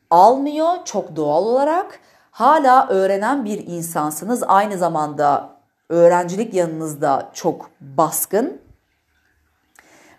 almıyor 0.10 0.74
çok 0.86 1.16
doğal 1.16 1.46
olarak. 1.46 2.00
Hala 2.32 2.88
öğrenen 2.88 3.46
bir 3.46 3.68
insansınız. 3.68 4.44
Aynı 4.48 4.78
zamanda 4.78 5.50
öğrencilik 5.90 6.54
yanınızda 6.54 7.30
çok 7.34 7.70
baskın. 7.82 8.62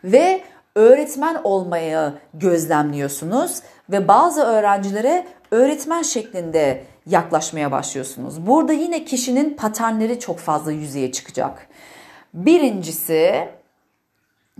Ve 0.04 0.42
öğretmen 0.74 1.40
olmayı 1.44 2.12
gözlemliyorsunuz 2.34 3.62
ve 3.90 4.08
bazı 4.08 4.42
öğrencilere 4.42 5.26
öğretmen 5.50 6.02
şeklinde 6.02 6.84
yaklaşmaya 7.06 7.72
başlıyorsunuz. 7.72 8.46
Burada 8.46 8.72
yine 8.72 9.04
kişinin 9.04 9.54
paternleri 9.54 10.20
çok 10.20 10.38
fazla 10.38 10.72
yüzeye 10.72 11.12
çıkacak. 11.12 11.68
Birincisi 12.34 13.48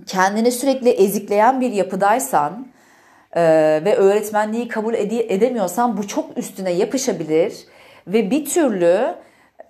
kendini 0.07 0.53
sürekli 0.53 0.91
ezikleyen 0.91 1.61
bir 1.61 1.73
yapıdaysan 1.73 2.67
e, 3.33 3.43
ve 3.85 3.97
öğretmenliği 3.97 4.69
kabul 4.69 4.95
ede- 4.95 5.35
edemiyorsan 5.35 5.97
bu 5.97 6.09
çok 6.09 6.39
üstüne 6.39 6.71
yapışabilir 6.71 7.67
ve 8.07 8.31
bir 8.31 8.45
türlü 8.45 9.15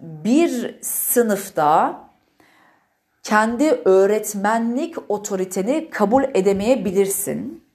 bir 0.00 0.78
sınıfta 0.82 2.00
kendi 3.22 3.70
öğretmenlik 3.84 5.10
otoriteni 5.10 5.90
kabul 5.90 6.24
edemeyebilirsin 6.34 7.65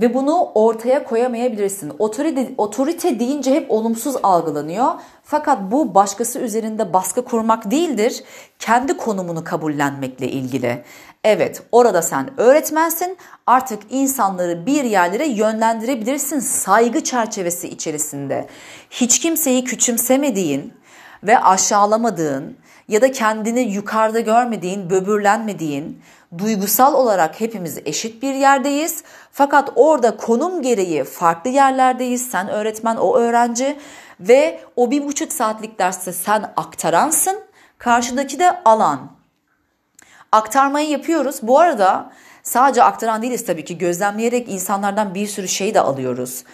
ve 0.00 0.14
bunu 0.14 0.50
ortaya 0.54 1.04
koyamayabilirsin. 1.04 1.92
Otorite, 1.98 2.50
otorite 2.58 3.20
deyince 3.20 3.54
hep 3.54 3.70
olumsuz 3.70 4.16
algılanıyor. 4.22 4.92
Fakat 5.24 5.58
bu 5.70 5.94
başkası 5.94 6.38
üzerinde 6.38 6.92
baskı 6.92 7.24
kurmak 7.24 7.70
değildir. 7.70 8.22
Kendi 8.58 8.96
konumunu 8.96 9.44
kabullenmekle 9.44 10.28
ilgili. 10.28 10.84
Evet 11.24 11.62
orada 11.72 12.02
sen 12.02 12.30
öğretmensin 12.40 13.16
artık 13.46 13.82
insanları 13.90 14.66
bir 14.66 14.84
yerlere 14.84 15.26
yönlendirebilirsin 15.26 16.40
saygı 16.40 17.04
çerçevesi 17.04 17.68
içerisinde. 17.68 18.46
Hiç 18.90 19.18
kimseyi 19.18 19.64
küçümsemediğin 19.64 20.72
ve 21.22 21.38
aşağılamadığın 21.38 22.56
ya 22.88 23.02
da 23.02 23.12
kendini 23.12 23.60
yukarıda 23.60 24.20
görmediğin, 24.20 24.90
böbürlenmediğin, 24.90 26.02
duygusal 26.38 26.94
olarak 26.94 27.40
hepimiz 27.40 27.78
eşit 27.84 28.22
bir 28.22 28.34
yerdeyiz. 28.34 29.04
Fakat 29.32 29.72
orada 29.76 30.16
konum 30.16 30.62
gereği 30.62 31.04
farklı 31.04 31.50
yerlerdeyiz. 31.50 32.30
Sen 32.30 32.48
öğretmen, 32.48 32.96
o 32.96 33.16
öğrenci 33.16 33.78
ve 34.20 34.60
o 34.76 34.90
bir 34.90 35.04
buçuk 35.04 35.32
saatlik 35.32 35.78
derste 35.78 36.12
sen 36.12 36.52
aktaransın. 36.56 37.40
Karşıdaki 37.78 38.38
de 38.38 38.62
alan. 38.64 39.12
Aktarmayı 40.32 40.88
yapıyoruz. 40.88 41.38
Bu 41.42 41.58
arada 41.58 42.12
sadece 42.42 42.82
aktaran 42.82 43.22
değiliz 43.22 43.46
tabii 43.46 43.64
ki. 43.64 43.78
Gözlemleyerek 43.78 44.48
insanlardan 44.48 45.14
bir 45.14 45.26
sürü 45.26 45.48
şey 45.48 45.74
de 45.74 45.80
alıyoruz. 45.80 46.44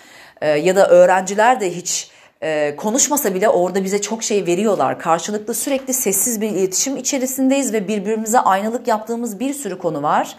Ee, 0.41 0.49
ya 0.49 0.77
da 0.77 0.89
öğrenciler 0.89 1.61
de 1.61 1.77
hiç 1.77 2.11
e, 2.45 2.77
konuşmasa 2.77 3.35
bile 3.35 3.49
orada 3.49 3.85
bize 3.85 4.01
çok 4.01 4.23
şey 4.23 4.47
veriyorlar. 4.47 4.99
Karşılıklı 4.99 5.55
sürekli 5.55 5.93
sessiz 5.95 6.41
bir 6.41 6.51
iletişim 6.51 6.97
içerisindeyiz 6.97 7.73
ve 7.73 7.89
birbirimize 7.89 8.41
aynalık 8.41 8.89
yaptığımız 8.89 9.41
bir 9.41 9.55
sürü 9.55 9.79
konu 9.79 10.03
var. 10.03 10.37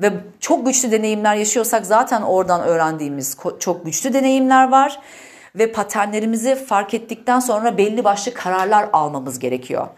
Ve 0.00 0.12
çok 0.40 0.66
güçlü 0.66 0.90
deneyimler 0.90 1.34
yaşıyorsak 1.34 1.86
zaten 1.86 2.22
oradan 2.22 2.60
öğrendiğimiz 2.60 3.36
çok 3.58 3.84
güçlü 3.84 4.12
deneyimler 4.12 4.68
var. 4.68 5.00
Ve 5.54 5.72
paternlerimizi 5.72 6.54
fark 6.54 6.94
ettikten 6.94 7.40
sonra 7.40 7.78
belli 7.78 8.04
başlı 8.04 8.34
kararlar 8.34 8.88
almamız 8.92 9.38
gerekiyor. 9.38 9.88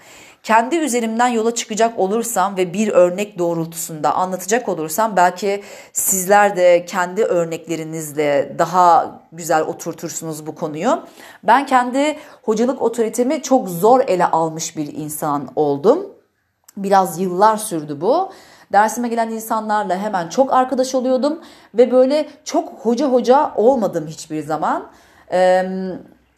Kendi 0.42 0.76
üzerimden 0.76 1.28
yola 1.28 1.54
çıkacak 1.54 1.98
olursam 1.98 2.56
ve 2.56 2.72
bir 2.72 2.88
örnek 2.88 3.38
doğrultusunda 3.38 4.14
anlatacak 4.14 4.68
olursam 4.68 5.16
belki 5.16 5.62
sizler 5.92 6.56
de 6.56 6.84
kendi 6.84 7.24
örneklerinizle 7.24 8.54
daha 8.58 9.20
güzel 9.32 9.62
oturtursunuz 9.62 10.46
bu 10.46 10.54
konuyu. 10.54 11.02
Ben 11.42 11.66
kendi 11.66 12.18
hocalık 12.42 12.82
otoritemi 12.82 13.42
çok 13.42 13.68
zor 13.68 14.00
ele 14.06 14.26
almış 14.26 14.76
bir 14.76 14.94
insan 14.94 15.48
oldum. 15.56 16.06
Biraz 16.76 17.18
yıllar 17.18 17.56
sürdü 17.56 18.00
bu. 18.00 18.32
Dersime 18.72 19.08
gelen 19.08 19.30
insanlarla 19.30 19.98
hemen 19.98 20.28
çok 20.28 20.52
arkadaş 20.52 20.94
oluyordum 20.94 21.40
ve 21.74 21.90
böyle 21.90 22.28
çok 22.44 22.68
hoca 22.68 23.06
hoca 23.06 23.52
olmadım 23.56 24.06
hiçbir 24.06 24.42
zaman. 24.42 24.86
Ee, 25.32 25.64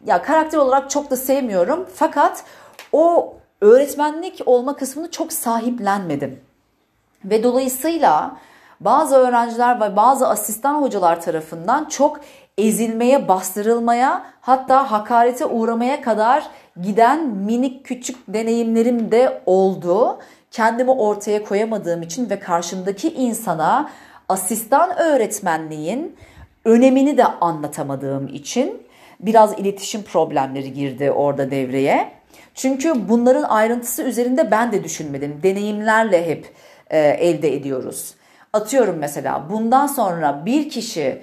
ya 0.05 0.21
karakter 0.21 0.57
olarak 0.57 0.89
çok 0.89 1.11
da 1.11 1.17
sevmiyorum 1.17 1.87
fakat 1.95 2.43
o 2.91 3.33
öğretmenlik 3.61 4.41
olma 4.45 4.75
kısmını 4.75 5.11
çok 5.11 5.33
sahiplenmedim. 5.33 6.39
Ve 7.25 7.43
dolayısıyla 7.43 8.37
bazı 8.79 9.15
öğrenciler 9.15 9.81
ve 9.81 9.95
bazı 9.95 10.27
asistan 10.27 10.81
hocalar 10.81 11.21
tarafından 11.21 11.85
çok 11.85 12.19
ezilmeye, 12.57 13.27
bastırılmaya 13.27 14.23
hatta 14.41 14.91
hakarete 14.91 15.45
uğramaya 15.45 16.01
kadar 16.01 16.43
giden 16.81 17.27
minik 17.27 17.85
küçük 17.85 18.17
deneyimlerim 18.27 19.11
de 19.11 19.41
oldu. 19.45 20.19
Kendimi 20.51 20.91
ortaya 20.91 21.43
koyamadığım 21.43 22.01
için 22.01 22.29
ve 22.29 22.39
karşımdaki 22.39 23.13
insana 23.13 23.89
asistan 24.29 24.97
öğretmenliğin 24.97 26.15
önemini 26.65 27.17
de 27.17 27.25
anlatamadığım 27.25 28.27
için 28.27 28.83
biraz 29.19 29.59
iletişim 29.59 30.03
problemleri 30.03 30.73
girdi 30.73 31.11
orada 31.11 31.51
devreye. 31.51 32.20
Çünkü 32.55 33.09
bunların 33.09 33.43
ayrıntısı 33.43 34.03
üzerinde 34.03 34.51
ben 34.51 34.71
de 34.71 34.83
düşünmedim. 34.83 35.39
Deneyimlerle 35.43 36.27
hep 36.27 36.53
e, 36.89 36.99
elde 36.99 37.55
ediyoruz. 37.55 38.15
Atıyorum 38.53 38.95
mesela 38.99 39.49
bundan 39.49 39.87
sonra 39.87 40.45
bir 40.45 40.69
kişi 40.69 41.21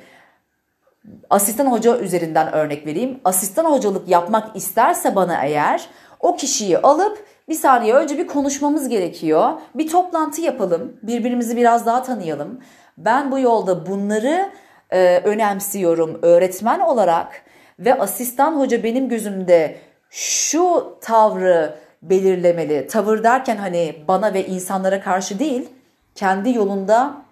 asistan 1.31 1.67
hoca 1.67 1.99
üzerinden 1.99 2.53
örnek 2.53 2.87
vereyim. 2.87 3.21
Asistan 3.25 3.64
hocalık 3.64 4.09
yapmak 4.09 4.57
isterse 4.57 5.17
bana 5.17 5.45
eğer 5.45 5.88
o 6.21 6.37
kişiyi 6.37 6.79
alıp 6.79 7.27
bir 7.49 7.55
saniye 7.55 7.95
önce 7.95 8.19
bir 8.19 8.27
konuşmamız 8.27 8.88
gerekiyor. 8.88 9.53
Bir 9.75 9.88
toplantı 9.88 10.41
yapalım. 10.41 10.97
Birbirimizi 11.03 11.57
biraz 11.57 11.87
daha 11.87 12.03
tanıyalım. 12.03 12.61
Ben 12.99 13.33
bu 13.33 13.38
yolda 13.38 13.87
bunları 13.87 14.51
e, 14.91 15.21
önemsiyorum 15.25 16.19
öğretmen 16.23 16.81
olarak 16.81 17.43
ve 17.79 17.99
asistan 17.99 18.53
hoca 18.53 18.83
benim 18.83 19.09
gözümde 19.09 19.77
şu 20.11 20.97
tavrı 21.01 21.75
belirlemeli. 22.03 22.87
Tavır 22.87 23.25
derken 23.25 23.57
hani 23.57 24.05
bana 24.09 24.35
ve 24.35 24.47
insanlara 24.47 25.01
karşı 25.01 25.38
değil, 25.38 25.68
kendi 26.14 26.55
yolunda 26.55 27.23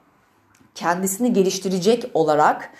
kendisini 0.74 1.32
geliştirecek 1.32 2.10
olarak 2.14 2.70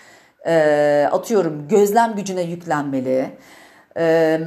e, 0.45 1.09
atıyorum 1.11 1.67
gözlem 1.67 2.15
gücüne 2.15 2.41
yüklenmeli. 2.41 3.37
E, 3.97 4.39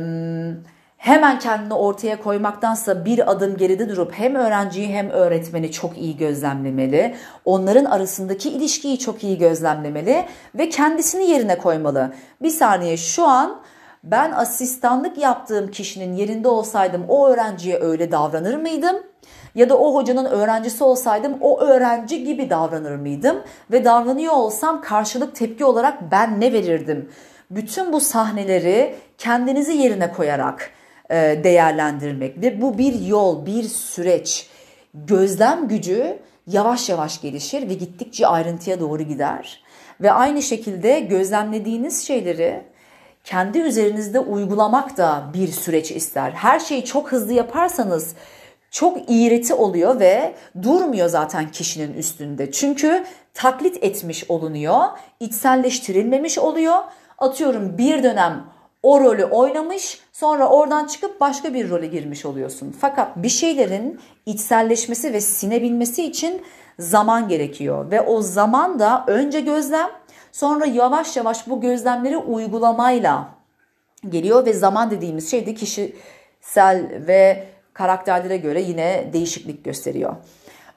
hemen 0.97 1.39
kendini 1.39 1.75
ortaya 1.75 2.23
koymaktansa 2.23 3.05
bir 3.05 3.31
adım 3.31 3.57
geride 3.57 3.89
durup 3.89 4.13
hem 4.13 4.35
öğrenciyi 4.35 4.89
hem 4.89 5.11
öğretmeni 5.11 5.73
çok 5.73 5.99
iyi 5.99 6.17
gözlemlemeli. 6.17 7.15
Onların 7.45 7.85
arasındaki 7.85 8.51
ilişkiyi 8.51 8.99
çok 8.99 9.25
iyi 9.25 9.39
gözlemlemeli 9.39 10.25
ve 10.55 10.69
kendisini 10.69 11.31
yerine 11.31 11.59
koymalı. 11.59 12.13
Bir 12.43 12.51
saniye 12.51 12.97
şu 12.97 13.25
an 13.27 13.61
ben 14.05 14.33
asistanlık 14.33 15.19
yaptığım 15.19 15.71
kişinin 15.71 16.15
yerinde 16.15 16.49
olsaydım 16.49 17.05
o 17.09 17.29
öğrenciye 17.29 17.81
öyle 17.81 18.13
davranır 18.13 18.55
mıydım? 18.55 18.97
Ya 19.55 19.69
da 19.69 19.79
o 19.79 19.95
hocanın 19.95 20.25
öğrencisi 20.25 20.85
olsaydım 20.85 21.39
o 21.41 21.61
öğrenci 21.61 22.25
gibi 22.25 22.51
davranır 22.51 22.97
mıydım? 22.97 23.43
Ve 23.73 23.85
davranıyor 23.85 24.33
olsam 24.33 24.83
karşılık 24.83 25.37
tepki 25.37 25.65
olarak 25.65 26.11
ben 26.11 26.41
ne 26.41 26.53
verirdim? 26.53 27.11
Bütün 27.51 27.93
bu 27.93 28.01
sahneleri 28.01 28.95
kendinizi 29.19 29.73
yerine 29.73 30.13
koyarak 30.13 30.71
e, 31.11 31.41
değerlendirmek 31.45 32.43
ve 32.43 32.63
bu 32.63 32.79
bir 32.79 33.01
yol, 33.01 33.47
bir 33.47 33.63
süreç. 33.63 34.49
Gözlem 34.95 35.69
gücü 35.69 36.19
yavaş 36.47 36.89
yavaş 36.89 37.21
gelişir 37.21 37.69
ve 37.69 37.75
gittikçe 37.75 38.27
ayrıntıya 38.27 38.81
doğru 38.81 39.03
gider. 39.03 39.63
Ve 40.01 40.13
aynı 40.13 40.43
şekilde 40.43 41.01
gözlemlediğiniz 41.01 42.07
şeyleri 42.07 42.70
kendi 43.25 43.59
üzerinizde 43.59 44.21
uygulamak 44.21 44.97
da 44.97 45.25
bir 45.35 45.49
süreç 45.49 45.91
ister. 45.91 46.31
Her 46.31 46.61
şeyi 46.61 46.85
çok 46.85 47.13
hızlı 47.13 47.33
yaparsanız 47.33 48.15
çok 48.71 48.99
iğreti 49.09 49.55
oluyor 49.55 50.01
ve 50.01 50.35
durmuyor 50.63 51.09
zaten 51.09 51.51
kişinin 51.51 51.95
üstünde. 51.95 52.53
Çünkü 52.53 53.05
taklit 53.35 53.85
etmiş 53.85 54.31
olunuyor, 54.31 54.85
içselleştirilmemiş 55.21 56.39
oluyor. 56.39 56.77
Atıyorum 57.19 57.79
bir 57.79 58.03
dönem 58.03 58.45
o 58.83 59.01
rolü 59.01 59.25
oynamış, 59.25 60.01
sonra 60.13 60.49
oradan 60.49 60.87
çıkıp 60.87 61.21
başka 61.21 61.55
bir 61.55 61.71
role 61.71 61.87
girmiş 61.87 62.25
oluyorsun. 62.25 62.77
Fakat 62.81 63.17
bir 63.17 63.29
şeylerin 63.29 64.01
içselleşmesi 64.27 65.13
ve 65.13 65.21
sinebilmesi 65.21 66.05
için 66.05 66.43
zaman 66.79 67.29
gerekiyor 67.29 67.91
ve 67.91 68.01
o 68.01 68.23
zaman 68.23 68.79
da 68.79 69.05
önce 69.07 69.41
gözlem, 69.41 69.91
Sonra 70.33 70.67
yavaş 70.67 71.17
yavaş 71.17 71.49
bu 71.49 71.61
gözlemleri 71.61 72.17
uygulamayla 72.17 73.29
geliyor 74.09 74.47
ve 74.47 74.53
zaman 74.53 74.91
dediğimiz 74.91 75.31
şey 75.31 75.47
de 75.47 75.55
kişisel 75.55 77.07
ve 77.07 77.49
karakterlere 77.73 78.37
göre 78.37 78.61
yine 78.61 79.11
değişiklik 79.13 79.65
gösteriyor. 79.65 80.17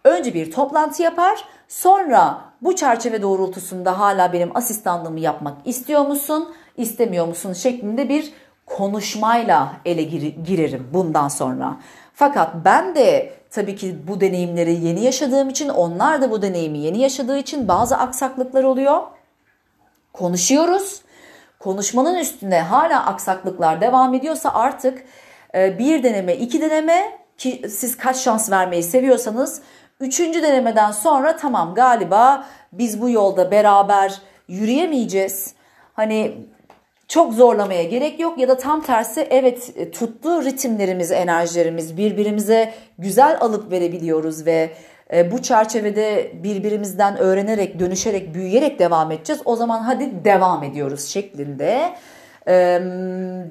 Önce 0.03 0.33
bir 0.33 0.51
toplantı 0.51 1.03
yapar. 1.03 1.45
Sonra 1.67 2.41
bu 2.61 2.75
çerçeve 2.75 3.21
doğrultusunda 3.21 3.99
hala 3.99 4.33
benim 4.33 4.57
asistanlığımı 4.57 5.19
yapmak 5.19 5.57
istiyor 5.65 6.07
musun, 6.07 6.53
istemiyor 6.77 7.27
musun 7.27 7.53
şeklinde 7.53 8.09
bir 8.09 8.33
konuşmayla 8.65 9.73
ele 9.85 10.03
girerim 10.45 10.89
bundan 10.93 11.27
sonra. 11.27 11.77
Fakat 12.13 12.55
ben 12.65 12.95
de 12.95 13.33
tabii 13.49 13.75
ki 13.75 14.07
bu 14.07 14.21
deneyimleri 14.21 14.85
yeni 14.85 15.03
yaşadığım 15.03 15.49
için, 15.49 15.69
onlar 15.69 16.21
da 16.21 16.31
bu 16.31 16.41
deneyimi 16.41 16.77
yeni 16.77 16.99
yaşadığı 16.99 17.37
için 17.37 17.67
bazı 17.67 17.97
aksaklıklar 17.97 18.63
oluyor. 18.63 19.01
Konuşuyoruz. 20.13 21.01
Konuşmanın 21.59 22.15
üstüne 22.15 22.61
hala 22.61 23.05
aksaklıklar 23.05 23.81
devam 23.81 24.13
ediyorsa 24.13 24.53
artık 24.53 25.03
e, 25.55 25.79
bir 25.79 26.03
deneme, 26.03 26.35
iki 26.35 26.61
deneme 26.61 27.19
ki 27.37 27.61
siz 27.69 27.97
kaç 27.97 28.17
şans 28.17 28.51
vermeyi 28.51 28.83
seviyorsanız 28.83 29.61
üçüncü 29.99 30.41
denemeden 30.41 30.91
sonra 30.91 31.37
tamam 31.37 31.73
galiba 31.75 32.45
biz 32.71 33.01
bu 33.01 33.09
yolda 33.09 33.51
beraber 33.51 34.21
yürüyemeyeceğiz. 34.47 35.53
Hani 35.93 36.37
çok 37.07 37.33
zorlamaya 37.33 37.83
gerek 37.83 38.19
yok 38.19 38.37
ya 38.37 38.47
da 38.47 38.57
tam 38.57 38.81
tersi 38.81 39.27
evet 39.29 39.93
tuttu 39.93 40.43
ritimlerimiz, 40.43 41.11
enerjilerimiz 41.11 41.97
birbirimize 41.97 42.73
güzel 42.97 43.37
alıp 43.41 43.71
verebiliyoruz 43.71 44.45
ve 44.45 44.73
bu 45.31 45.41
çerçevede 45.41 46.31
birbirimizden 46.43 47.17
öğrenerek, 47.17 47.79
dönüşerek, 47.79 48.33
büyüyerek 48.33 48.79
devam 48.79 49.11
edeceğiz. 49.11 49.41
O 49.45 49.55
zaman 49.55 49.79
hadi 49.79 50.25
devam 50.25 50.63
ediyoruz 50.63 51.05
şeklinde 51.05 51.93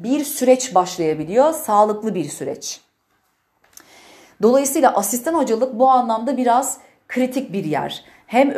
bir 0.02 0.24
süreç 0.24 0.74
başlayabiliyor. 0.74 1.52
Sağlıklı 1.52 2.14
bir 2.14 2.24
süreç. 2.24 2.80
Dolayısıyla 4.42 4.94
asistan 4.94 5.34
hocalık 5.34 5.78
bu 5.78 5.88
anlamda 5.88 6.36
biraz 6.36 6.78
kritik 7.08 7.52
bir 7.52 7.64
yer. 7.64 8.04
Hem 8.26 8.50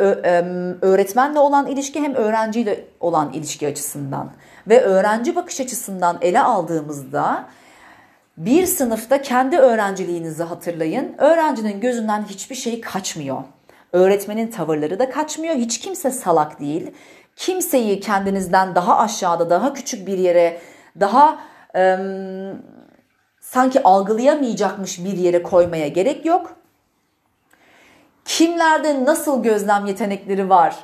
öğretmenle 0.81 1.39
olan 1.39 1.67
ilişki 1.67 2.01
hem 2.01 2.15
öğrenciyle 2.15 2.85
olan 2.99 3.33
ilişki 3.33 3.67
açısından 3.67 4.31
ve 4.67 4.81
öğrenci 4.81 5.35
bakış 5.35 5.61
açısından 5.61 6.17
ele 6.21 6.41
aldığımızda 6.41 7.45
bir 8.37 8.65
sınıfta 8.65 9.21
kendi 9.21 9.57
öğrenciliğinizi 9.57 10.43
hatırlayın. 10.43 11.15
Öğrencinin 11.17 11.79
gözünden 11.79 12.23
hiçbir 12.23 12.55
şey 12.55 12.81
kaçmıyor. 12.81 13.43
Öğretmenin 13.93 14.47
tavırları 14.47 14.99
da 14.99 15.09
kaçmıyor. 15.09 15.55
Hiç 15.55 15.79
kimse 15.79 16.11
salak 16.11 16.59
değil. 16.59 16.91
Kimseyi 17.35 17.99
kendinizden 17.99 18.75
daha 18.75 18.97
aşağıda, 18.97 19.49
daha 19.49 19.73
küçük 19.73 20.07
bir 20.07 20.17
yere, 20.17 20.61
daha 20.99 21.39
e, 21.75 21.97
sanki 23.41 23.83
algılayamayacakmış 23.83 25.05
bir 25.05 25.17
yere 25.17 25.43
koymaya 25.43 25.87
gerek 25.87 26.25
yok. 26.25 26.55
Kimlerde 28.25 29.05
nasıl 29.05 29.43
gözlem 29.43 29.85
yetenekleri 29.85 30.49
var? 30.49 30.75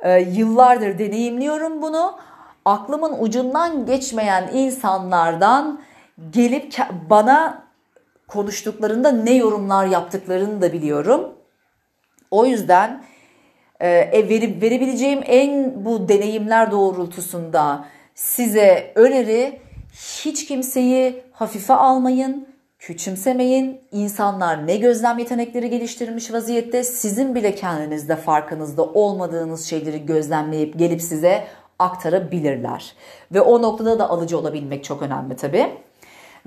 E, 0.00 0.20
yıllardır 0.20 0.98
deneyimliyorum 0.98 1.82
bunu. 1.82 2.18
Aklımın 2.64 3.16
ucundan 3.18 3.86
geçmeyen 3.86 4.50
insanlardan 4.52 5.80
gelip 6.30 6.76
bana 7.10 7.68
konuştuklarında 8.28 9.10
ne 9.10 9.34
yorumlar 9.34 9.86
yaptıklarını 9.86 10.62
da 10.62 10.72
biliyorum. 10.72 11.34
O 12.30 12.46
yüzden 12.46 13.04
e, 13.80 13.88
e 13.88 14.28
verip 14.28 14.62
verebileceğim 14.62 15.20
en 15.26 15.84
bu 15.84 16.08
deneyimler 16.08 16.70
doğrultusunda 16.70 17.84
size 18.14 18.92
öneri 18.94 19.60
hiç 19.92 20.46
kimseyi 20.46 21.22
hafife 21.32 21.74
almayın, 21.74 22.48
küçümsemeyin. 22.78 23.80
İnsanlar 23.92 24.66
ne 24.66 24.76
gözlem 24.76 25.18
yetenekleri 25.18 25.70
geliştirmiş 25.70 26.32
vaziyette 26.32 26.84
sizin 26.84 27.34
bile 27.34 27.54
kendinizde 27.54 28.16
farkınızda 28.16 28.84
olmadığınız 28.84 29.66
şeyleri 29.66 30.06
gözlemleyip 30.06 30.78
gelip 30.78 31.02
size 31.02 31.44
aktarabilirler. 31.78 32.94
Ve 33.32 33.40
o 33.40 33.62
noktada 33.62 33.98
da 33.98 34.10
alıcı 34.10 34.38
olabilmek 34.38 34.84
çok 34.84 35.02
önemli 35.02 35.36
tabii. 35.36 35.87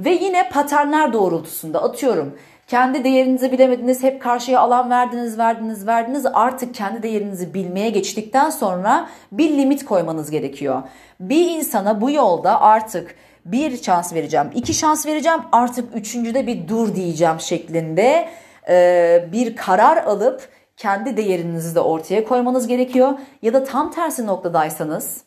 Ve 0.06 0.12
yine 0.12 0.50
paternler 0.50 1.14
doğrultusunda 1.14 1.84
atıyorum. 1.84 2.38
Kendi 2.68 3.04
değerinizi 3.04 3.52
bilemediniz, 3.52 4.04
hep 4.04 4.22
karşıya 4.22 4.60
alan 4.60 4.90
verdiniz, 4.90 5.38
verdiniz, 5.38 5.88
verdiniz. 5.88 6.26
Artık 6.34 6.76
kendi 6.76 7.04
değerinizi 7.04 7.54
bilmeye 7.54 7.90
geçtikten 7.90 8.50
sonra 8.50 9.10
bir 9.32 9.58
limit 9.58 9.86
koymanız 9.86 10.32
gerekiyor. 10.32 10.82
Bir 11.20 11.50
insana 11.50 12.02
bu 12.02 12.12
yolda 12.12 12.62
artık 12.62 13.16
bir 13.46 13.84
şans 13.84 14.14
vereceğim, 14.14 14.48
iki 14.56 14.74
şans 14.74 15.06
vereceğim, 15.06 15.40
artık 15.52 15.96
üçüncüde 15.96 16.48
bir 16.48 16.68
dur 16.68 16.96
diyeceğim 16.96 17.40
şeklinde 17.40 18.30
e, 18.70 19.26
bir 19.32 19.56
karar 19.56 19.98
alıp 19.98 20.50
kendi 20.78 21.18
değerinizi 21.18 21.76
de 21.76 21.80
ortaya 21.80 22.24
koymanız 22.24 22.68
gerekiyor. 22.68 23.14
Ya 23.42 23.54
da 23.54 23.64
tam 23.64 23.92
tersi 23.92 24.26
noktadaysanız, 24.26 25.22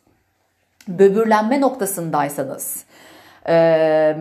böbürlenme 0.88 1.60
noktasındaysanız, 1.60 2.84
e, 3.48 4.16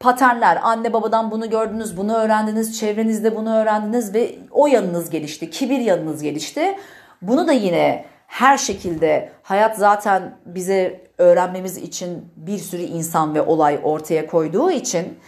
paternler, 0.00 0.58
anne 0.62 0.92
babadan 0.92 1.30
bunu 1.30 1.50
gördünüz, 1.50 1.96
bunu 1.96 2.14
öğrendiniz, 2.14 2.78
çevrenizde 2.78 3.36
bunu 3.36 3.56
öğrendiniz 3.56 4.14
ve 4.14 4.34
o 4.50 4.66
yanınız 4.66 5.10
gelişti, 5.10 5.50
kibir 5.50 5.78
yanınız 5.78 6.22
gelişti. 6.22 6.78
Bunu 7.22 7.48
da 7.48 7.52
yine 7.52 8.04
her 8.26 8.58
şekilde 8.58 9.32
hayat 9.42 9.76
zaten 9.76 10.34
bize 10.46 11.00
öğrenmemiz 11.18 11.76
için 11.76 12.32
bir 12.36 12.58
sürü 12.58 12.82
insan 12.82 13.34
ve 13.34 13.42
olay 13.42 13.80
ortaya 13.82 14.26
koyduğu 14.26 14.70
için 14.70 15.18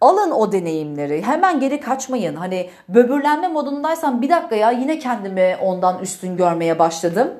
alın 0.00 0.30
o 0.30 0.52
deneyimleri. 0.52 1.22
Hemen 1.22 1.60
geri 1.60 1.80
kaçmayın. 1.80 2.34
Hani 2.34 2.70
böbürlenme 2.88 3.48
modundaysan 3.48 4.22
bir 4.22 4.28
dakika 4.28 4.56
ya 4.56 4.70
yine 4.70 4.98
kendimi 4.98 5.56
ondan 5.62 5.98
üstün 5.98 6.36
görmeye 6.36 6.78
başladım. 6.78 7.30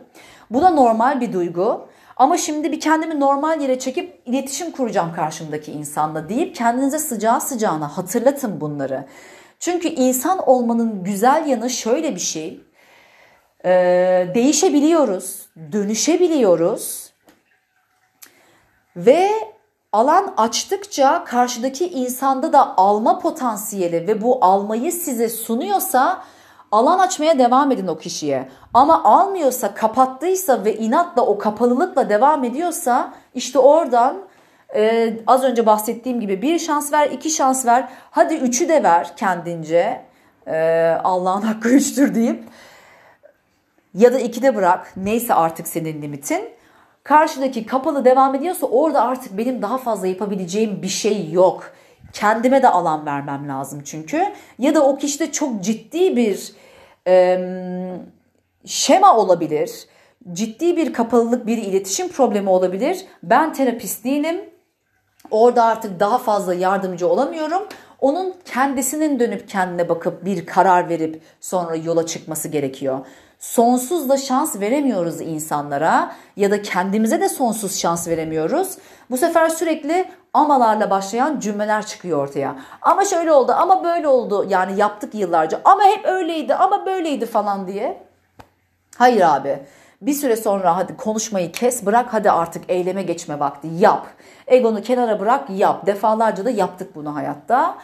Bu 0.50 0.62
da 0.62 0.70
normal 0.70 1.20
bir 1.20 1.32
duygu. 1.32 1.88
Ama 2.16 2.36
şimdi 2.36 2.72
bir 2.72 2.80
kendimi 2.80 3.20
normal 3.20 3.60
yere 3.60 3.78
çekip 3.78 4.22
iletişim 4.26 4.70
kuracağım 4.70 5.14
karşımdaki 5.14 5.72
insanla 5.72 6.28
deyip 6.28 6.56
kendinize 6.56 6.98
sıcağı 6.98 7.40
sıcağına 7.40 7.98
hatırlatın 7.98 8.60
bunları. 8.60 9.06
Çünkü 9.60 9.88
insan 9.88 10.48
olmanın 10.48 11.04
güzel 11.04 11.46
yanı 11.46 11.70
şöyle 11.70 12.14
bir 12.14 12.20
şey. 12.20 12.60
Ee, 13.64 14.32
değişebiliyoruz, 14.34 15.48
dönüşebiliyoruz 15.72 17.12
ve 18.96 19.30
alan 19.92 20.34
açtıkça 20.36 21.24
karşıdaki 21.24 21.88
insanda 21.88 22.52
da 22.52 22.76
alma 22.76 23.18
potansiyeli 23.18 24.06
ve 24.06 24.22
bu 24.22 24.44
almayı 24.44 24.92
size 24.92 25.28
sunuyorsa 25.28 26.24
alan 26.72 26.98
açmaya 26.98 27.38
devam 27.38 27.72
edin 27.72 27.86
o 27.86 27.98
kişiye. 27.98 28.48
Ama 28.74 29.04
almıyorsa, 29.04 29.74
kapattıysa 29.74 30.64
ve 30.64 30.76
inatla 30.76 31.26
o 31.26 31.38
kapalılıkla 31.38 32.08
devam 32.08 32.44
ediyorsa 32.44 33.14
işte 33.34 33.58
oradan 33.58 34.16
e, 34.74 35.14
az 35.26 35.44
önce 35.44 35.66
bahsettiğim 35.66 36.20
gibi 36.20 36.42
bir 36.42 36.58
şans 36.58 36.92
ver, 36.92 37.10
iki 37.10 37.30
şans 37.30 37.66
ver. 37.66 37.88
Hadi 38.10 38.34
üçü 38.34 38.68
de 38.68 38.82
ver 38.82 39.12
kendince. 39.16 40.02
E, 40.46 40.88
Allah'ın 41.04 41.42
hakkı 41.42 41.68
üçtür 41.68 42.14
deyip 42.14 42.44
ya 43.94 44.12
da 44.12 44.18
ikide 44.18 44.56
bırak. 44.56 44.92
Neyse 44.96 45.34
artık 45.34 45.68
senin 45.68 46.02
limitin. 46.02 46.48
Karşıdaki 47.04 47.66
kapalı 47.66 48.04
devam 48.04 48.34
ediyorsa 48.34 48.66
orada 48.66 49.02
artık 49.02 49.38
benim 49.38 49.62
daha 49.62 49.78
fazla 49.78 50.06
yapabileceğim 50.06 50.82
bir 50.82 50.88
şey 50.88 51.30
yok. 51.30 51.72
Kendime 52.12 52.62
de 52.62 52.68
alan 52.68 53.06
vermem 53.06 53.48
lazım 53.48 53.82
çünkü. 53.84 54.26
Ya 54.58 54.74
da 54.74 54.84
o 54.84 54.96
kişide 54.96 55.32
çok 55.32 55.64
ciddi 55.64 56.16
bir 56.16 56.52
e, 57.06 57.38
şema 58.64 59.16
olabilir. 59.16 59.86
Ciddi 60.32 60.76
bir 60.76 60.92
kapalılık, 60.92 61.46
bir 61.46 61.58
iletişim 61.58 62.08
problemi 62.08 62.48
olabilir. 62.48 63.06
Ben 63.22 63.52
terapist 63.52 64.04
değilim. 64.04 64.40
Orada 65.30 65.64
artık 65.64 66.00
daha 66.00 66.18
fazla 66.18 66.54
yardımcı 66.54 67.08
olamıyorum. 67.08 67.62
Onun 68.00 68.34
kendisinin 68.44 69.20
dönüp 69.20 69.48
kendine 69.48 69.88
bakıp 69.88 70.24
bir 70.24 70.46
karar 70.46 70.88
verip 70.88 71.22
sonra 71.40 71.76
yola 71.76 72.06
çıkması 72.06 72.48
gerekiyor. 72.48 73.06
Sonsuz 73.38 74.08
da 74.08 74.16
şans 74.16 74.60
veremiyoruz 74.60 75.20
insanlara 75.20 76.12
ya 76.36 76.50
da 76.50 76.62
kendimize 76.62 77.20
de 77.20 77.28
sonsuz 77.28 77.78
şans 77.78 78.08
veremiyoruz. 78.08 78.78
Bu 79.10 79.16
sefer 79.16 79.48
sürekli 79.48 80.08
amalarla 80.32 80.90
başlayan 80.90 81.40
cümleler 81.40 81.86
çıkıyor 81.86 82.18
ortaya. 82.18 82.56
Ama 82.82 83.04
şöyle 83.04 83.32
oldu 83.32 83.52
ama 83.52 83.84
böyle 83.84 84.08
oldu 84.08 84.46
yani 84.48 84.80
yaptık 84.80 85.14
yıllarca 85.14 85.60
ama 85.64 85.82
hep 85.82 86.04
öyleydi 86.06 86.54
ama 86.54 86.86
böyleydi 86.86 87.26
falan 87.26 87.66
diye. 87.66 88.02
Hayır 88.96 89.20
abi 89.20 89.58
bir 90.02 90.12
süre 90.12 90.36
sonra 90.36 90.76
hadi 90.76 90.96
konuşmayı 90.96 91.52
kes 91.52 91.86
bırak 91.86 92.06
hadi 92.12 92.30
artık 92.30 92.64
eyleme 92.68 93.02
geçme 93.02 93.40
vakti 93.40 93.68
yap. 93.78 94.06
Egonu 94.46 94.82
kenara 94.82 95.20
bırak 95.20 95.50
yap. 95.50 95.86
Defalarca 95.86 96.44
da 96.44 96.50
yaptık 96.50 96.94
bunu 96.94 97.14
hayatta. 97.14 97.78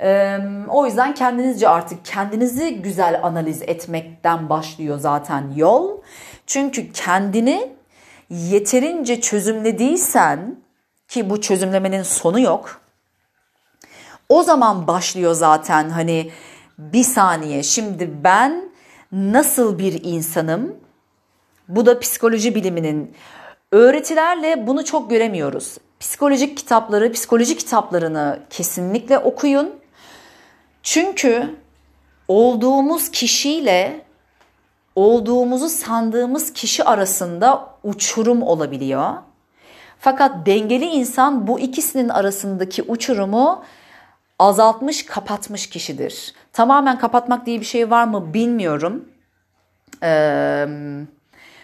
Ee, 0.00 0.38
o 0.68 0.86
yüzden 0.86 1.14
kendinizce 1.14 1.68
artık 1.68 2.04
kendinizi 2.04 2.82
güzel 2.82 3.20
analiz 3.22 3.62
etmekten 3.62 4.48
başlıyor 4.48 4.98
zaten 4.98 5.52
yol. 5.56 5.98
Çünkü 6.46 6.92
kendini 6.92 7.72
yeterince 8.30 9.20
çözümlediysen 9.20 10.56
ki 11.14 11.30
bu 11.30 11.40
çözümlemenin 11.40 12.02
sonu 12.02 12.40
yok. 12.40 12.80
O 14.28 14.42
zaman 14.42 14.86
başlıyor 14.86 15.34
zaten 15.34 15.90
hani 15.90 16.30
Bir 16.78 17.04
saniye 17.04 17.62
şimdi 17.62 18.10
ben 18.24 18.70
nasıl 19.12 19.78
bir 19.78 20.04
insanım? 20.04 20.76
Bu 21.68 21.86
da 21.86 22.00
psikoloji 22.00 22.54
biliminin 22.54 23.14
öğretilerle 23.72 24.66
bunu 24.66 24.84
çok 24.84 25.10
göremiyoruz. 25.10 25.78
Psikolojik 26.00 26.56
kitapları, 26.56 27.12
psikoloji 27.12 27.56
kitaplarını 27.56 28.40
kesinlikle 28.50 29.18
okuyun. 29.18 29.70
Çünkü 30.82 31.56
olduğumuz 32.28 33.10
kişiyle 33.10 34.04
olduğumuzu 34.96 35.68
sandığımız 35.68 36.52
kişi 36.52 36.84
arasında 36.84 37.68
uçurum 37.84 38.42
olabiliyor. 38.42 39.12
Fakat 40.04 40.46
dengeli 40.46 40.84
insan 40.84 41.46
bu 41.46 41.60
ikisinin 41.60 42.08
arasındaki 42.08 42.82
uçurumu 42.82 43.64
azaltmış, 44.38 45.06
kapatmış 45.06 45.66
kişidir. 45.66 46.34
Tamamen 46.52 46.98
kapatmak 46.98 47.46
diye 47.46 47.60
bir 47.60 47.64
şey 47.64 47.90
var 47.90 48.04
mı 48.04 48.34
bilmiyorum. 48.34 49.08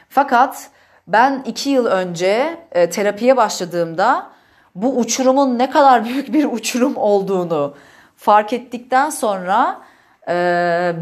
Fakat 0.09 0.71
ben 1.09 1.43
iki 1.47 1.71
yıl 1.71 1.87
önce 1.87 2.61
e, 2.73 2.91
terapiye 2.91 3.37
başladığımda 3.37 4.27
bu 4.75 4.99
uçurumun 4.99 5.59
ne 5.59 5.71
kadar 5.71 6.05
büyük 6.09 6.33
bir 6.33 6.45
uçurum 6.45 6.97
olduğunu 6.97 7.75
fark 8.17 8.53
ettikten 8.53 9.11
sonra 9.11 9.81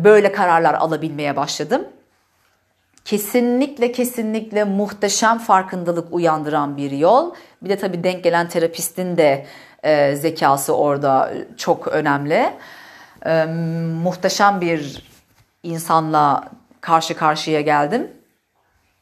böyle 0.04 0.32
kararlar 0.32 0.74
alabilmeye 0.74 1.36
başladım. 1.36 1.88
Kesinlikle 3.08 3.92
kesinlikle 3.92 4.64
muhteşem 4.64 5.38
farkındalık 5.38 6.12
uyandıran 6.12 6.76
bir 6.76 6.90
yol. 6.90 7.34
Bir 7.62 7.68
de 7.68 7.78
tabii 7.78 8.04
denk 8.04 8.24
gelen 8.24 8.48
terapistin 8.48 9.16
de 9.16 9.46
e, 9.82 10.16
zekası 10.16 10.76
orada 10.76 11.32
çok 11.56 11.88
önemli. 11.88 12.52
E, 13.26 13.44
muhteşem 14.02 14.60
bir 14.60 15.02
insanla 15.62 16.48
karşı 16.80 17.16
karşıya 17.16 17.60
geldim 17.60 18.10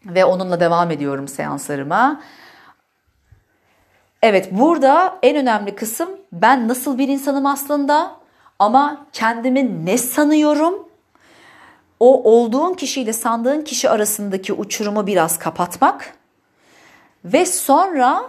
ve 0.04 0.24
onunla 0.24 0.60
devam 0.60 0.90
ediyorum 0.90 1.28
seanslarıma. 1.28 2.20
Evet 4.22 4.48
burada 4.52 5.18
en 5.22 5.36
önemli 5.36 5.74
kısım 5.74 6.08
ben 6.32 6.68
nasıl 6.68 6.98
bir 6.98 7.08
insanım 7.08 7.46
aslında 7.46 8.16
ama 8.58 9.06
kendimi 9.12 9.86
ne 9.86 9.98
sanıyorum? 9.98 10.85
O 12.00 12.32
olduğun 12.32 12.74
kişiyle 12.74 13.12
sandığın 13.12 13.62
kişi 13.62 13.90
arasındaki 13.90 14.52
uçurumu 14.52 15.06
biraz 15.06 15.38
kapatmak 15.38 16.14
ve 17.24 17.46
sonra 17.46 18.22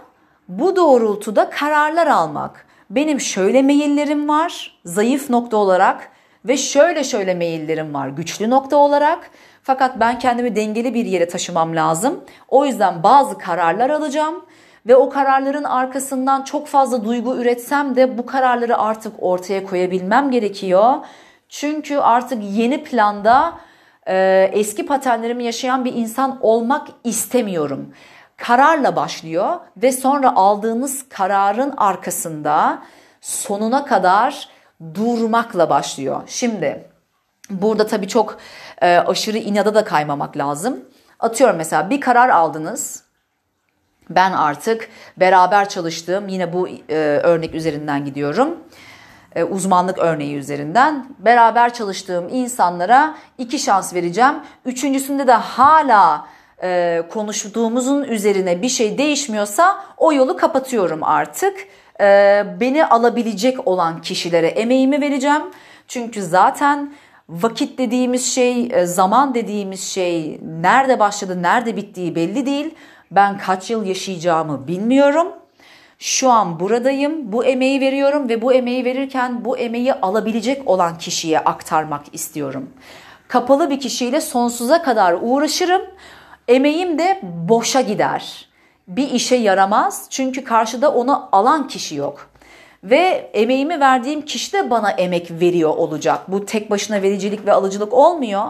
bu 0.48 0.76
doğrultuda 0.76 1.50
kararlar 1.50 2.06
almak. 2.06 2.66
Benim 2.90 3.20
şöyle 3.20 3.62
meyillerim 3.62 4.28
var 4.28 4.80
zayıf 4.84 5.30
nokta 5.30 5.56
olarak 5.56 6.10
ve 6.44 6.56
şöyle 6.56 7.04
şöyle 7.04 7.34
meyillerim 7.34 7.94
var 7.94 8.08
güçlü 8.08 8.50
nokta 8.50 8.76
olarak. 8.76 9.30
Fakat 9.62 10.00
ben 10.00 10.18
kendimi 10.18 10.56
dengeli 10.56 10.94
bir 10.94 11.06
yere 11.06 11.28
taşımam 11.28 11.76
lazım. 11.76 12.24
O 12.48 12.66
yüzden 12.66 13.02
bazı 13.02 13.38
kararlar 13.38 13.90
alacağım 13.90 14.44
ve 14.86 14.96
o 14.96 15.10
kararların 15.10 15.64
arkasından 15.64 16.42
çok 16.42 16.66
fazla 16.66 17.04
duygu 17.04 17.36
üretsem 17.36 17.96
de 17.96 18.18
bu 18.18 18.26
kararları 18.26 18.78
artık 18.78 19.12
ortaya 19.18 19.64
koyabilmem 19.64 20.30
gerekiyor. 20.30 20.94
Çünkü 21.48 21.96
artık 21.96 22.42
yeni 22.42 22.84
planda 22.84 23.58
e, 24.06 24.50
eski 24.52 24.86
paternlerimi 24.86 25.44
yaşayan 25.44 25.84
bir 25.84 25.92
insan 25.94 26.38
olmak 26.40 26.88
istemiyorum. 27.04 27.94
Kararla 28.36 28.96
başlıyor 28.96 29.56
ve 29.76 29.92
sonra 29.92 30.36
aldığınız 30.36 31.08
kararın 31.08 31.74
arkasında 31.76 32.82
sonuna 33.20 33.84
kadar 33.84 34.48
durmakla 34.94 35.70
başlıyor. 35.70 36.22
Şimdi 36.26 36.90
burada 37.50 37.86
tabii 37.86 38.08
çok 38.08 38.38
e, 38.82 38.96
aşırı 38.96 39.38
inada 39.38 39.74
da 39.74 39.84
kaymamak 39.84 40.36
lazım. 40.36 40.84
Atıyorum 41.20 41.56
mesela 41.56 41.90
bir 41.90 42.00
karar 42.00 42.28
aldınız 42.28 43.02
ben 44.10 44.32
artık 44.32 44.88
beraber 45.16 45.68
çalıştığım 45.68 46.28
yine 46.28 46.52
bu 46.52 46.68
e, 46.68 46.94
örnek 47.22 47.54
üzerinden 47.54 48.04
gidiyorum. 48.04 48.58
E, 49.34 49.44
uzmanlık 49.44 49.98
örneği 49.98 50.36
üzerinden 50.36 51.06
beraber 51.18 51.74
çalıştığım 51.74 52.28
insanlara 52.28 53.14
iki 53.38 53.58
şans 53.58 53.94
vereceğim. 53.94 54.34
Üçüncüsünde 54.64 55.26
de 55.26 55.32
hala 55.32 56.26
e, 56.62 57.02
konuştuğumuzun 57.12 58.04
üzerine 58.04 58.62
bir 58.62 58.68
şey 58.68 58.98
değişmiyorsa 58.98 59.84
o 59.96 60.12
yolu 60.12 60.36
kapatıyorum 60.36 61.04
artık. 61.04 61.58
E, 62.00 62.44
beni 62.60 62.86
alabilecek 62.86 63.68
olan 63.68 64.02
kişilere 64.02 64.46
emeğimi 64.46 65.00
vereceğim. 65.00 65.42
Çünkü 65.88 66.22
zaten 66.22 66.92
vakit 67.28 67.78
dediğimiz 67.78 68.34
şey, 68.34 68.68
e, 68.72 68.86
zaman 68.86 69.34
dediğimiz 69.34 69.82
şey 69.82 70.40
nerede 70.42 70.98
başladı, 70.98 71.42
nerede 71.42 71.76
bittiği 71.76 72.14
belli 72.14 72.46
değil. 72.46 72.74
Ben 73.10 73.38
kaç 73.38 73.70
yıl 73.70 73.86
yaşayacağımı 73.86 74.68
bilmiyorum. 74.68 75.28
Şu 75.98 76.30
an 76.30 76.60
buradayım, 76.60 77.32
bu 77.32 77.44
emeği 77.44 77.80
veriyorum 77.80 78.28
ve 78.28 78.42
bu 78.42 78.52
emeği 78.52 78.84
verirken 78.84 79.44
bu 79.44 79.58
emeği 79.58 79.94
alabilecek 79.94 80.68
olan 80.68 80.98
kişiye 80.98 81.38
aktarmak 81.38 82.04
istiyorum. 82.12 82.70
Kapalı 83.28 83.70
bir 83.70 83.80
kişiyle 83.80 84.20
sonsuza 84.20 84.82
kadar 84.82 85.16
uğraşırım. 85.20 85.82
Emeğim 86.48 86.98
de 86.98 87.20
boşa 87.22 87.80
gider. 87.80 88.48
Bir 88.88 89.10
işe 89.10 89.36
yaramaz 89.36 90.06
çünkü 90.10 90.44
karşıda 90.44 90.94
onu 90.94 91.28
alan 91.32 91.68
kişi 91.68 91.94
yok. 91.94 92.30
Ve 92.84 93.30
emeğimi 93.34 93.80
verdiğim 93.80 94.22
kişi 94.22 94.52
de 94.52 94.70
bana 94.70 94.90
emek 94.90 95.30
veriyor 95.30 95.70
olacak. 95.70 96.20
Bu 96.28 96.46
tek 96.46 96.70
başına 96.70 97.02
vericilik 97.02 97.46
ve 97.46 97.52
alıcılık 97.52 97.92
olmuyor. 97.94 98.44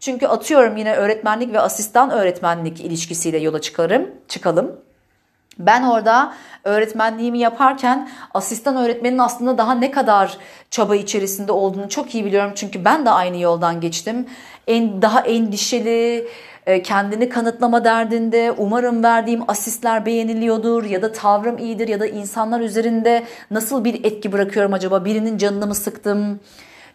Çünkü 0.00 0.26
atıyorum 0.26 0.76
yine 0.76 0.94
öğretmenlik 0.94 1.52
ve 1.52 1.60
asistan 1.60 2.10
öğretmenlik 2.10 2.80
ilişkisiyle 2.80 3.38
yola 3.38 3.60
çıkarım, 3.60 4.10
çıkalım. 4.28 4.80
Ben 5.58 5.82
orada 5.82 6.34
öğretmenliğimi 6.64 7.38
yaparken 7.38 8.08
asistan 8.34 8.76
öğretmenin 8.76 9.18
aslında 9.18 9.58
daha 9.58 9.74
ne 9.74 9.90
kadar 9.90 10.38
çaba 10.70 10.96
içerisinde 10.96 11.52
olduğunu 11.52 11.88
çok 11.88 12.14
iyi 12.14 12.24
biliyorum. 12.24 12.52
Çünkü 12.54 12.84
ben 12.84 13.06
de 13.06 13.10
aynı 13.10 13.38
yoldan 13.38 13.80
geçtim. 13.80 14.26
En 14.66 15.02
daha 15.02 15.20
endişeli, 15.20 16.28
e, 16.66 16.82
kendini 16.82 17.28
kanıtlama 17.28 17.84
derdinde 17.84 18.52
umarım 18.58 19.02
verdiğim 19.02 19.50
asistler 19.50 20.06
beğeniliyordur 20.06 20.84
ya 20.84 21.02
da 21.02 21.12
tavrım 21.12 21.58
iyidir 21.58 21.88
ya 21.88 22.00
da 22.00 22.06
insanlar 22.06 22.60
üzerinde 22.60 23.24
nasıl 23.50 23.84
bir 23.84 24.04
etki 24.04 24.32
bırakıyorum 24.32 24.72
acaba 24.72 25.04
birinin 25.04 25.38
canını 25.38 25.66
mı 25.66 25.74
sıktım 25.74 26.40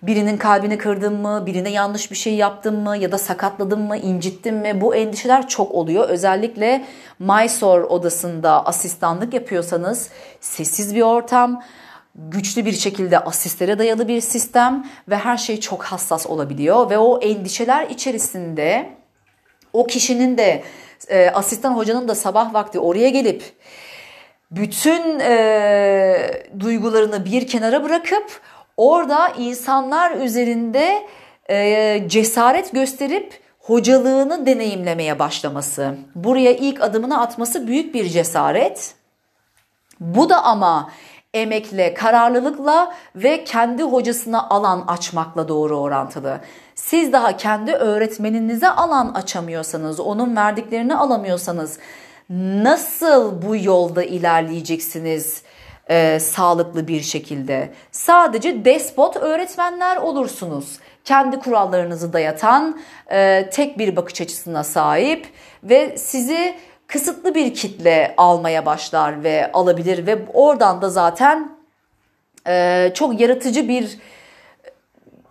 birinin 0.02 0.38
kalbini 0.38 0.78
kırdım 0.78 1.22
mı, 1.22 1.44
birine 1.46 1.70
yanlış 1.70 2.12
bir 2.12 2.16
şey 2.16 2.36
yaptım 2.36 2.84
mı 2.84 2.98
ya 2.98 3.12
da 3.12 3.18
sakatladım 3.18 3.82
mı, 3.82 3.98
incittim 3.98 4.58
mi? 4.58 4.82
Bu 4.82 4.96
endişeler 4.96 5.48
çok 5.48 5.72
oluyor. 5.72 6.10
Özellikle 6.10 6.86
Mysore 7.20 7.84
odasında 7.84 8.66
asistanlık 8.66 9.34
yapıyorsanız 9.34 10.10
sessiz 10.42 10.96
bir 10.96 11.02
ortam, 11.02 11.64
güçlü 12.16 12.66
bir 12.66 12.74
şekilde 12.74 13.20
asistlere 13.20 13.80
dayalı 13.80 14.08
bir 14.08 14.22
sistem 14.22 14.86
ve 15.10 15.18
her 15.18 15.38
şey 15.38 15.60
çok 15.60 15.84
hassas 15.84 16.28
olabiliyor 16.28 16.90
ve 16.90 16.98
o 16.98 17.20
endişeler 17.20 17.90
içerisinde 17.90 18.90
o 19.74 19.88
kişinin 19.88 20.38
de 20.38 20.64
e, 21.08 21.30
asistan 21.30 21.72
hocanın 21.72 22.08
da 22.08 22.16
sabah 22.16 22.54
vakti 22.54 22.80
oraya 22.80 23.10
gelip 23.10 23.44
bütün 24.52 25.20
e, 25.20 26.32
duygularını 26.60 27.26
bir 27.26 27.48
kenara 27.48 27.84
bırakıp 27.84 28.42
orada 28.78 29.30
insanlar 29.30 30.12
üzerinde 30.12 31.08
e, 31.50 32.04
cesaret 32.08 32.72
gösterip 32.72 33.40
hocalığını 33.60 34.46
deneyimlemeye 34.46 35.20
başlaması. 35.20 35.96
Buraya 36.16 36.52
ilk 36.52 36.82
adımını 36.82 37.22
atması 37.22 37.68
büyük 37.68 37.94
bir 37.94 38.10
cesaret. 38.10 38.96
Bu 40.00 40.30
da 40.30 40.44
ama 40.44 40.90
emekle, 41.34 41.94
kararlılıkla 41.94 42.94
ve 43.16 43.44
kendi 43.44 43.84
hocasına 43.84 44.50
alan 44.50 44.84
açmakla 44.88 45.48
doğru 45.48 45.80
orantılı. 45.80 46.40
Siz 46.76 47.14
daha 47.14 47.38
kendi 47.38 47.72
öğretmeninize 47.72 48.70
alan 48.70 49.14
açamıyorsanız, 49.14 50.00
onun 50.00 50.36
verdiklerini 50.36 50.96
alamıyorsanız 50.96 51.80
nasıl 52.64 53.42
bu 53.42 53.56
yolda 53.56 54.04
ilerleyeceksiniz? 54.04 55.42
E, 55.90 56.20
sağlıklı 56.20 56.88
bir 56.88 57.02
şekilde. 57.02 57.70
Sadece 57.92 58.66
despot 58.66 59.16
öğretmenler 59.16 59.98
olursunuz. 59.98 60.80
Kendi 61.06 61.40
kurallarınızı 61.40 62.14
dayatan, 62.14 62.80
e, 63.12 63.50
tek 63.50 63.80
bir 63.80 63.96
bakış 63.96 64.22
açısına 64.22 64.64
sahip 64.64 65.28
ve 65.64 65.98
sizi 65.98 66.56
kısıtlı 66.88 67.36
bir 67.36 67.54
kitle 67.54 68.14
almaya 68.18 68.66
başlar 68.66 69.24
ve 69.24 69.52
alabilir 69.52 70.08
ve 70.08 70.18
oradan 70.34 70.82
da 70.82 70.90
zaten 70.90 71.52
e, 72.48 72.92
çok 72.94 73.22
yaratıcı 73.22 73.68
bir 73.68 73.98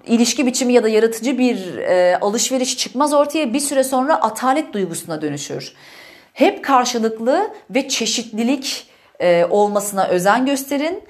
ilişki 0.06 0.46
biçimi 0.46 0.72
ya 0.72 0.82
da 0.82 0.88
yaratıcı 0.88 1.38
bir 1.38 1.76
e, 1.78 2.18
alışveriş 2.20 2.78
çıkmaz 2.78 3.14
ortaya 3.14 3.52
bir 3.52 3.60
süre 3.60 3.84
sonra 3.84 4.14
atalet 4.14 4.72
duygusuna 4.72 5.22
dönüşür. 5.22 5.72
Hep 6.32 6.64
karşılıklı 6.64 7.50
ve 7.70 7.88
çeşitlilik 7.88 8.86
e, 9.20 9.46
olmasına 9.50 10.06
özen 10.06 10.46
gösterin. 10.46 11.04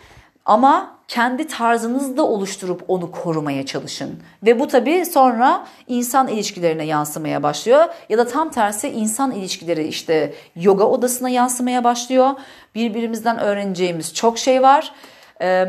Ama 0.45 0.97
kendi 1.09 1.47
tarzınızı 1.47 2.17
da 2.17 2.27
oluşturup 2.27 2.85
onu 2.89 3.11
korumaya 3.11 3.67
çalışın. 3.67 4.23
Ve 4.43 4.61
bu 4.61 4.69
tabii 4.69 5.07
sonra 5.07 5.67
insan 5.89 6.29
ilişkilerine 6.29 6.85
yansımaya 6.85 7.43
başlıyor. 7.43 7.85
Ya 8.09 8.19
da 8.19 8.27
tam 8.27 8.51
tersi 8.51 8.89
insan 8.89 9.31
ilişkileri 9.31 9.87
işte 9.87 10.35
yoga 10.57 10.85
odasına 10.85 11.29
yansımaya 11.29 11.85
başlıyor. 11.85 12.31
Birbirimizden 12.75 13.39
öğreneceğimiz 13.39 14.15
çok 14.15 14.39
şey 14.39 14.63
var. 14.63 14.93
Ee, 15.41 15.67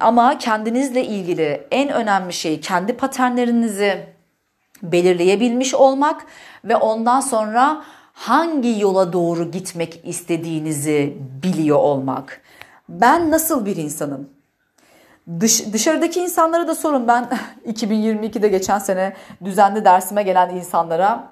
ama 0.00 0.38
kendinizle 0.38 1.04
ilgili 1.04 1.66
en 1.70 1.88
önemli 1.88 2.32
şey 2.32 2.60
kendi 2.60 2.92
paternlerinizi 2.92 4.06
belirleyebilmiş 4.82 5.74
olmak 5.74 6.26
ve 6.64 6.76
ondan 6.76 7.20
sonra 7.20 7.84
hangi 8.18 8.80
yola 8.80 9.12
doğru 9.12 9.50
gitmek 9.50 10.00
istediğinizi 10.04 11.16
biliyor 11.42 11.78
olmak. 11.78 12.40
Ben 12.88 13.30
nasıl 13.30 13.66
bir 13.66 13.76
insanım? 13.76 14.28
Dış, 15.40 15.72
dışarıdaki 15.72 16.20
insanlara 16.20 16.68
da 16.68 16.74
sorun. 16.74 17.08
Ben 17.08 17.28
2022'de 17.66 18.48
geçen 18.48 18.78
sene 18.78 19.12
düzenli 19.44 19.84
dersime 19.84 20.22
gelen 20.22 20.54
insanlara 20.54 21.28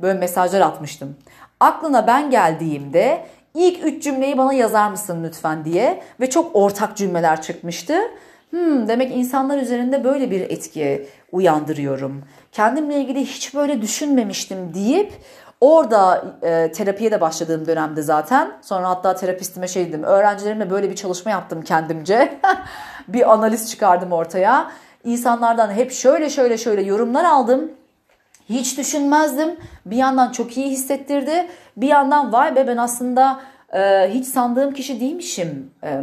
böyle 0.00 0.18
mesajlar 0.18 0.60
atmıştım. 0.60 1.16
Aklına 1.60 2.06
ben 2.06 2.30
geldiğimde 2.30 3.26
ilk 3.54 3.84
üç 3.84 4.04
cümleyi 4.04 4.38
bana 4.38 4.52
yazar 4.52 4.90
mısın 4.90 5.24
lütfen 5.24 5.64
diye 5.64 6.02
ve 6.20 6.30
çok 6.30 6.56
ortak 6.56 6.96
cümleler 6.96 7.42
çıkmıştı. 7.42 8.00
Hmm, 8.50 8.88
demek 8.88 9.16
insanlar 9.16 9.58
üzerinde 9.58 10.04
böyle 10.04 10.30
bir 10.30 10.40
etki 10.40 11.08
uyandırıyorum. 11.32 12.22
Kendimle 12.52 13.00
ilgili 13.00 13.20
hiç 13.24 13.54
böyle 13.54 13.82
düşünmemiştim 13.82 14.74
deyip 14.74 15.12
Orada 15.60 16.24
e, 16.42 16.72
terapiye 16.72 17.10
de 17.10 17.20
başladığım 17.20 17.66
dönemde 17.66 18.02
zaten 18.02 18.52
sonra 18.62 18.88
hatta 18.88 19.14
terapistime 19.14 19.68
şey 19.68 19.88
dedim 19.88 20.02
öğrencilerimle 20.02 20.70
böyle 20.70 20.90
bir 20.90 20.96
çalışma 20.96 21.30
yaptım 21.30 21.62
kendimce 21.62 22.40
bir 23.08 23.32
analiz 23.32 23.70
çıkardım 23.70 24.12
ortaya. 24.12 24.70
İnsanlardan 25.04 25.70
hep 25.70 25.92
şöyle 25.92 26.30
şöyle 26.30 26.58
şöyle 26.58 26.82
yorumlar 26.82 27.24
aldım. 27.24 27.72
Hiç 28.48 28.78
düşünmezdim. 28.78 29.56
Bir 29.86 29.96
yandan 29.96 30.32
çok 30.32 30.56
iyi 30.56 30.70
hissettirdi. 30.70 31.48
Bir 31.76 31.88
yandan 31.88 32.32
vay 32.32 32.56
be 32.56 32.66
ben 32.66 32.76
aslında 32.76 33.40
e, 33.72 34.10
hiç 34.10 34.26
sandığım 34.26 34.74
kişi 34.74 35.00
değilmişim. 35.00 35.70
E, 35.84 36.00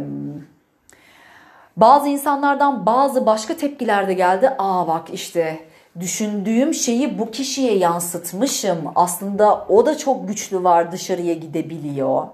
bazı 1.76 2.08
insanlardan 2.08 2.86
bazı 2.86 3.26
başka 3.26 3.56
tepkiler 3.56 4.08
de 4.08 4.14
geldi. 4.14 4.52
Aa 4.58 4.88
bak 4.88 5.10
işte 5.12 5.58
düşündüğüm 6.00 6.74
şeyi 6.74 7.18
bu 7.18 7.30
kişiye 7.30 7.78
yansıtmışım. 7.78 8.78
Aslında 8.94 9.64
o 9.68 9.86
da 9.86 9.98
çok 9.98 10.28
güçlü 10.28 10.64
var 10.64 10.92
dışarıya 10.92 11.34
gidebiliyor. 11.34 12.26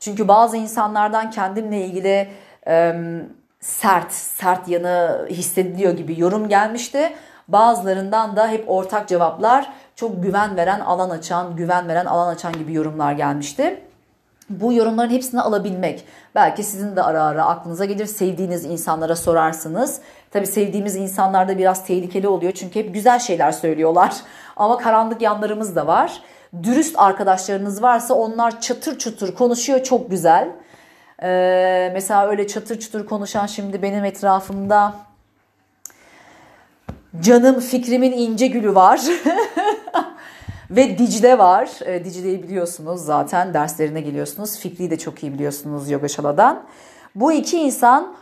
Çünkü 0.00 0.28
bazı 0.28 0.56
insanlardan 0.56 1.30
kendimle 1.30 1.86
ilgili 1.86 2.28
e, 2.66 2.94
sert, 3.60 4.12
sert 4.12 4.68
yanı 4.68 5.26
hissediliyor 5.30 5.92
gibi 5.92 6.20
yorum 6.20 6.48
gelmişti. 6.48 7.12
Bazılarından 7.48 8.36
da 8.36 8.48
hep 8.48 8.64
ortak 8.70 9.08
cevaplar 9.08 9.72
çok 9.96 10.22
güven 10.22 10.56
veren, 10.56 10.80
alan 10.80 11.10
açan, 11.10 11.56
güven 11.56 11.88
veren, 11.88 12.06
alan 12.06 12.34
açan 12.34 12.52
gibi 12.52 12.72
yorumlar 12.72 13.12
gelmişti. 13.12 13.80
Bu 14.50 14.72
yorumların 14.72 15.10
hepsini 15.10 15.40
alabilmek. 15.40 16.04
Belki 16.34 16.62
sizin 16.62 16.96
de 16.96 17.02
ara 17.02 17.24
ara 17.24 17.44
aklınıza 17.44 17.84
gelir. 17.84 18.06
Sevdiğiniz 18.06 18.64
insanlara 18.64 19.16
sorarsınız. 19.16 20.00
Tabii 20.32 20.46
sevdiğimiz 20.46 20.96
insanlar 20.96 21.48
da 21.48 21.58
biraz 21.58 21.86
tehlikeli 21.86 22.28
oluyor. 22.28 22.52
Çünkü 22.52 22.80
hep 22.80 22.94
güzel 22.94 23.18
şeyler 23.18 23.52
söylüyorlar. 23.52 24.14
Ama 24.56 24.78
karanlık 24.78 25.22
yanlarımız 25.22 25.76
da 25.76 25.86
var. 25.86 26.22
Dürüst 26.62 26.98
arkadaşlarınız 26.98 27.82
varsa 27.82 28.14
onlar 28.14 28.60
çatır 28.60 28.98
çutur 28.98 29.34
konuşuyor 29.34 29.82
çok 29.82 30.10
güzel. 30.10 30.48
Ee, 31.22 31.90
mesela 31.92 32.28
öyle 32.28 32.46
çatır 32.46 32.80
çutur 32.80 33.06
konuşan 33.06 33.46
şimdi 33.46 33.82
benim 33.82 34.04
etrafımda 34.04 34.94
canım 37.20 37.60
fikrimin 37.60 38.12
ince 38.12 38.46
gülü 38.46 38.74
var. 38.74 39.00
Ve 40.70 40.98
Dicle 40.98 41.38
var. 41.38 41.68
E, 41.84 42.04
Dicle'yi 42.04 42.42
biliyorsunuz 42.42 43.00
zaten 43.04 43.54
derslerine 43.54 44.00
geliyorsunuz. 44.00 44.58
Fikri'yi 44.58 44.90
de 44.90 44.98
çok 44.98 45.22
iyi 45.22 45.32
biliyorsunuz 45.32 45.90
Yoga 45.90 46.08
Şala'dan. 46.08 46.62
Bu 47.14 47.32
iki 47.32 47.58
insan 47.58 48.14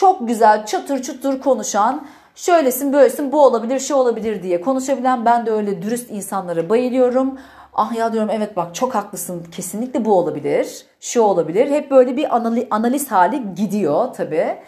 çok 0.00 0.28
güzel 0.28 0.66
çatır 0.66 1.02
çutur 1.02 1.40
konuşan 1.40 2.06
şöylesin 2.34 2.92
böylesin 2.92 3.32
bu 3.32 3.44
olabilir 3.44 3.80
şu 3.80 3.94
olabilir 3.94 4.42
diye 4.42 4.60
konuşabilen 4.60 5.24
ben 5.24 5.46
de 5.46 5.50
öyle 5.50 5.82
dürüst 5.82 6.10
insanlara 6.10 6.68
bayılıyorum. 6.68 7.38
Ah 7.74 7.94
ya 7.94 8.12
diyorum 8.12 8.30
evet 8.32 8.56
bak 8.56 8.74
çok 8.74 8.94
haklısın 8.94 9.44
kesinlikle 9.52 10.04
bu 10.04 10.18
olabilir 10.18 10.86
şu 11.00 11.20
olabilir 11.20 11.70
hep 11.70 11.90
böyle 11.90 12.16
bir 12.16 12.36
analiz 12.70 13.10
hali 13.10 13.54
gidiyor 13.54 14.14
tabii 14.14 14.58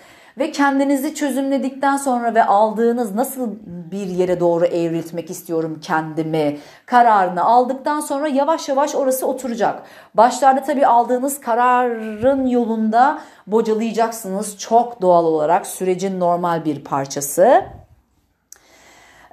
ve 0.40 0.52
kendinizi 0.52 1.14
çözümledikten 1.14 1.96
sonra 1.96 2.34
ve 2.34 2.44
aldığınız 2.44 3.14
nasıl 3.14 3.48
bir 3.66 4.06
yere 4.06 4.40
doğru 4.40 4.66
evriltmek 4.66 5.30
istiyorum 5.30 5.78
kendimi 5.82 6.58
kararını 6.86 7.44
aldıktan 7.44 8.00
sonra 8.00 8.28
yavaş 8.28 8.68
yavaş 8.68 8.94
orası 8.94 9.26
oturacak. 9.26 9.82
Başlarda 10.14 10.62
tabii 10.62 10.86
aldığınız 10.86 11.40
kararın 11.40 12.46
yolunda 12.46 13.18
bocalayacaksınız 13.46 14.58
çok 14.58 15.02
doğal 15.02 15.24
olarak 15.24 15.66
sürecin 15.66 16.20
normal 16.20 16.64
bir 16.64 16.84
parçası 16.84 17.64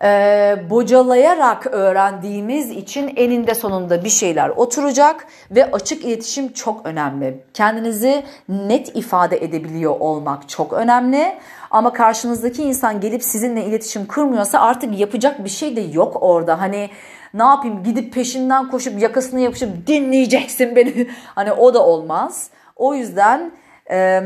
e, 0.03 0.57
bocalayarak 0.69 1.67
öğrendiğimiz 1.67 2.71
için 2.71 3.13
eninde 3.15 3.55
sonunda 3.55 4.03
bir 4.03 4.09
şeyler 4.09 4.49
oturacak 4.49 5.27
ve 5.51 5.71
açık 5.71 6.05
iletişim 6.05 6.53
çok 6.53 6.85
önemli. 6.85 7.43
Kendinizi 7.53 8.23
net 8.49 8.95
ifade 8.95 9.37
edebiliyor 9.43 9.99
olmak 9.99 10.49
çok 10.49 10.73
önemli. 10.73 11.37
Ama 11.71 11.93
karşınızdaki 11.93 12.63
insan 12.63 13.01
gelip 13.01 13.23
sizinle 13.23 13.65
iletişim 13.65 14.05
kurmuyorsa 14.05 14.59
artık 14.59 14.99
yapacak 14.99 15.43
bir 15.43 15.49
şey 15.49 15.75
de 15.75 15.81
yok 15.81 16.17
orada. 16.21 16.61
Hani 16.61 16.89
ne 17.33 17.43
yapayım 17.43 17.83
gidip 17.83 18.13
peşinden 18.13 18.69
koşup 18.71 19.01
yakasını 19.01 19.39
yapışıp 19.39 19.87
dinleyeceksin 19.87 20.75
beni. 20.75 21.07
hani 21.35 21.51
o 21.51 21.73
da 21.73 21.85
olmaz. 21.85 22.49
O 22.75 22.93
yüzden... 22.93 23.51
Eee 23.89 24.23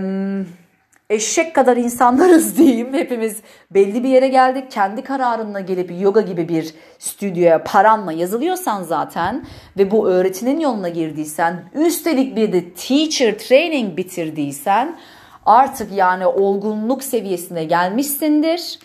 eşek 1.12 1.56
kadar 1.56 1.78
insanlarız 1.78 2.58
diyeyim. 2.58 2.94
Hepimiz 2.94 3.38
belli 3.72 4.04
bir 4.04 4.10
yere 4.10 4.28
geldik. 4.28 4.72
Kendi 4.72 5.04
kararınla 5.04 5.60
gelip 5.60 6.02
yoga 6.02 6.22
gibi 6.22 6.50
bir 6.50 6.74
stüdyoya 7.00 7.64
paranla 7.64 8.12
yazılıyorsan 8.12 8.84
zaten 8.84 9.46
ve 9.78 9.92
bu 9.92 10.10
öğretinin 10.10 10.60
yoluna 10.60 10.90
girdiysen 10.90 11.64
üstelik 11.74 12.36
bir 12.36 12.54
de 12.54 12.74
teacher 12.74 13.38
training 13.38 13.98
bitirdiysen 13.98 14.98
artık 15.46 15.92
yani 15.92 16.28
olgunluk 16.28 17.04
seviyesine 17.04 17.64
gelmişsindir. 17.64 18.80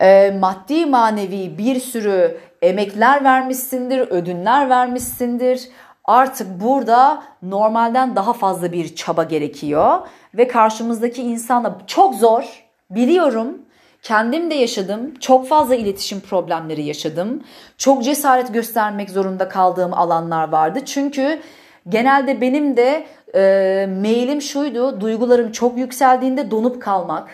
E, 0.00 0.30
maddi 0.40 0.86
manevi 0.86 1.58
bir 1.58 1.80
sürü 1.80 2.38
emekler 2.62 3.24
vermişsindir, 3.24 3.98
ödünler 3.98 4.70
vermişsindir. 4.70 5.68
Artık 6.08 6.60
burada 6.60 7.22
normalden 7.42 8.16
daha 8.16 8.32
fazla 8.32 8.72
bir 8.72 8.94
çaba 8.96 9.24
gerekiyor 9.24 9.98
ve 10.34 10.48
karşımızdaki 10.48 11.22
insanla 11.22 11.78
çok 11.86 12.14
zor 12.14 12.64
biliyorum. 12.90 13.58
Kendim 14.02 14.50
de 14.50 14.54
yaşadım. 14.54 15.14
Çok 15.20 15.48
fazla 15.48 15.74
iletişim 15.74 16.20
problemleri 16.20 16.82
yaşadım. 16.82 17.42
Çok 17.78 18.04
cesaret 18.04 18.54
göstermek 18.54 19.10
zorunda 19.10 19.48
kaldığım 19.48 19.94
alanlar 19.94 20.48
vardı. 20.48 20.80
Çünkü 20.84 21.40
genelde 21.88 22.40
benim 22.40 22.76
de 22.76 23.06
e, 23.34 23.40
mailim 23.86 24.42
şuydu. 24.42 25.00
Duygularım 25.00 25.52
çok 25.52 25.78
yükseldiğinde 25.78 26.50
donup 26.50 26.82
kalmak 26.82 27.28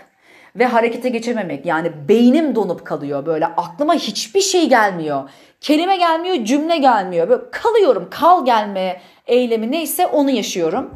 ve 0.57 0.67
harekete 0.67 1.09
geçememek. 1.09 1.67
Yani 1.67 1.93
beynim 2.09 2.55
donup 2.55 2.85
kalıyor 2.85 3.27
böyle 3.27 3.47
aklıma 3.47 3.95
hiçbir 3.95 4.41
şey 4.41 4.69
gelmiyor. 4.69 5.31
Kelime 5.65 5.97
gelmiyor, 5.97 6.45
cümle 6.45 6.77
gelmiyor. 6.77 7.29
Böyle 7.29 7.43
kalıyorum. 7.51 8.09
Kal 8.11 8.45
gelme 8.45 9.01
eylemi 9.27 9.71
neyse 9.71 10.07
onu 10.07 10.31
yaşıyorum. 10.31 10.95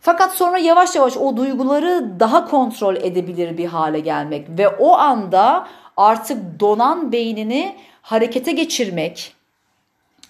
Fakat 0.00 0.34
sonra 0.34 0.58
yavaş 0.58 0.96
yavaş 0.96 1.16
o 1.16 1.36
duyguları 1.36 2.20
daha 2.20 2.44
kontrol 2.44 2.96
edebilir 2.96 3.58
bir 3.58 3.66
hale 3.66 4.00
gelmek 4.00 4.46
ve 4.58 4.68
o 4.68 4.92
anda 4.92 5.68
artık 5.96 6.60
donan 6.60 7.12
beynini 7.12 7.76
harekete 8.02 8.52
geçirmek. 8.52 9.34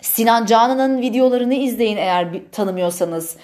Sinan 0.01 0.47
Canan'ın 0.47 1.01
videolarını 1.01 1.55
izleyin 1.55 1.97
eğer 1.97 2.29
tanımıyorsanız. 2.53 3.37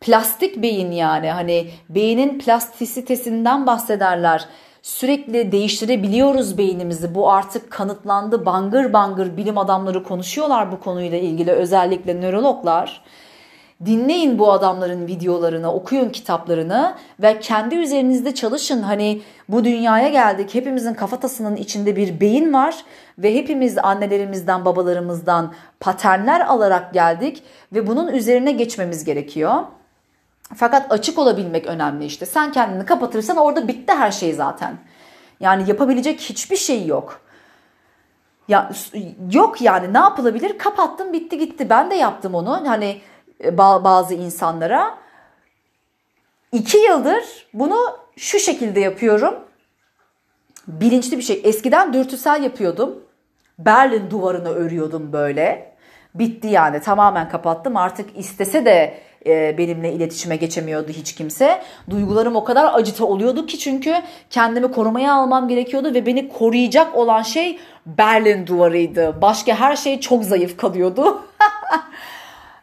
Plastik 0.00 0.62
beyin 0.62 0.90
yani 0.90 1.30
hani 1.30 1.70
beynin 1.88 2.38
plastisitesinden 2.38 3.66
bahsederler. 3.66 4.48
Sürekli 4.88 5.52
değiştirebiliyoruz 5.52 6.58
beynimizi. 6.58 7.14
Bu 7.14 7.30
artık 7.30 7.70
kanıtlandı. 7.70 8.46
Bangır 8.46 8.92
bangır 8.92 9.36
bilim 9.36 9.58
adamları 9.58 10.02
konuşuyorlar 10.02 10.72
bu 10.72 10.80
konuyla 10.80 11.18
ilgili 11.18 11.50
özellikle 11.52 12.20
nörologlar. 12.20 13.02
Dinleyin 13.86 14.38
bu 14.38 14.52
adamların 14.52 15.06
videolarını, 15.06 15.72
okuyun 15.72 16.08
kitaplarını 16.08 16.94
ve 17.22 17.40
kendi 17.40 17.74
üzerinizde 17.74 18.34
çalışın. 18.34 18.82
Hani 18.82 19.20
bu 19.48 19.64
dünyaya 19.64 20.08
geldik. 20.08 20.54
Hepimizin 20.54 20.94
kafatasının 20.94 21.56
içinde 21.56 21.96
bir 21.96 22.20
beyin 22.20 22.52
var 22.52 22.84
ve 23.18 23.34
hepimiz 23.34 23.78
annelerimizden, 23.78 24.64
babalarımızdan 24.64 25.52
paternler 25.80 26.40
alarak 26.40 26.94
geldik 26.94 27.42
ve 27.72 27.86
bunun 27.86 28.08
üzerine 28.08 28.52
geçmemiz 28.52 29.04
gerekiyor. 29.04 29.64
Fakat 30.54 30.92
açık 30.92 31.18
olabilmek 31.18 31.66
önemli 31.66 32.04
işte. 32.04 32.26
Sen 32.26 32.52
kendini 32.52 32.86
kapatırsan 32.86 33.36
orada 33.36 33.68
bitti 33.68 33.92
her 33.92 34.10
şey 34.10 34.32
zaten. 34.32 34.78
Yani 35.40 35.68
yapabilecek 35.68 36.20
hiçbir 36.20 36.56
şey 36.56 36.86
yok. 36.86 37.20
Ya 38.48 38.70
yok 39.32 39.60
yani 39.60 39.94
ne 39.94 39.98
yapılabilir? 39.98 40.58
Kapattım 40.58 41.12
bitti 41.12 41.38
gitti. 41.38 41.70
Ben 41.70 41.90
de 41.90 41.94
yaptım 41.94 42.34
onu. 42.34 42.68
Hani 42.68 43.00
e, 43.44 43.58
bazı 43.58 44.14
insanlara. 44.14 44.98
iki 46.52 46.78
yıldır 46.78 47.46
bunu 47.54 47.76
şu 48.16 48.38
şekilde 48.38 48.80
yapıyorum. 48.80 49.34
Bilinçli 50.66 51.16
bir 51.16 51.22
şey. 51.22 51.40
Eskiden 51.44 51.92
dürtüsel 51.92 52.42
yapıyordum. 52.42 53.04
Berlin 53.58 54.10
duvarını 54.10 54.48
örüyordum 54.48 55.12
böyle. 55.12 55.76
Bitti 56.14 56.48
yani 56.48 56.80
tamamen 56.80 57.28
kapattım. 57.28 57.76
Artık 57.76 58.18
istese 58.18 58.64
de 58.64 59.07
e, 59.26 59.58
benimle 59.58 59.92
iletişime 59.92 60.36
geçemiyordu 60.36 60.88
hiç 60.92 61.14
kimse. 61.14 61.62
Duygularım 61.90 62.36
o 62.36 62.44
kadar 62.44 62.74
acıta 62.74 63.04
oluyordu 63.04 63.46
ki 63.46 63.58
çünkü 63.58 63.94
kendimi 64.30 64.72
korumaya 64.72 65.14
almam 65.14 65.48
gerekiyordu 65.48 65.94
ve 65.94 66.06
beni 66.06 66.28
koruyacak 66.28 66.96
olan 66.96 67.22
şey 67.22 67.58
Berlin 67.86 68.46
duvarıydı. 68.46 69.22
Başka 69.22 69.54
her 69.54 69.76
şey 69.76 70.00
çok 70.00 70.24
zayıf 70.24 70.56
kalıyordu. 70.56 71.22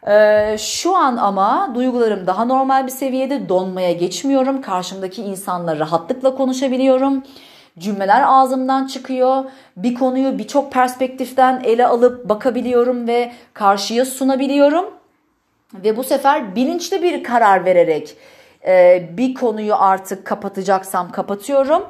Ee, 0.08 0.56
şu 0.58 0.96
an 0.96 1.16
ama 1.16 1.72
duygularım 1.74 2.26
daha 2.26 2.44
normal 2.44 2.86
bir 2.86 2.92
seviyede 2.92 3.48
donmaya 3.48 3.92
geçmiyorum. 3.92 4.62
Karşımdaki 4.62 5.22
insanla 5.22 5.78
rahatlıkla 5.78 6.34
konuşabiliyorum. 6.34 7.22
Cümleler 7.78 8.24
ağzımdan 8.26 8.86
çıkıyor. 8.86 9.44
Bir 9.76 9.94
konuyu 9.94 10.38
birçok 10.38 10.72
perspektiften 10.72 11.62
ele 11.64 11.86
alıp 11.86 12.28
bakabiliyorum 12.28 13.08
ve 13.08 13.32
karşıya 13.54 14.04
sunabiliyorum. 14.04 14.84
Ve 15.74 15.96
bu 15.96 16.04
sefer 16.04 16.56
bilinçli 16.56 17.02
bir 17.02 17.24
karar 17.24 17.64
vererek 17.64 18.16
e, 18.66 19.02
bir 19.12 19.34
konuyu 19.34 19.74
artık 19.74 20.24
kapatacaksam 20.24 21.12
kapatıyorum. 21.12 21.86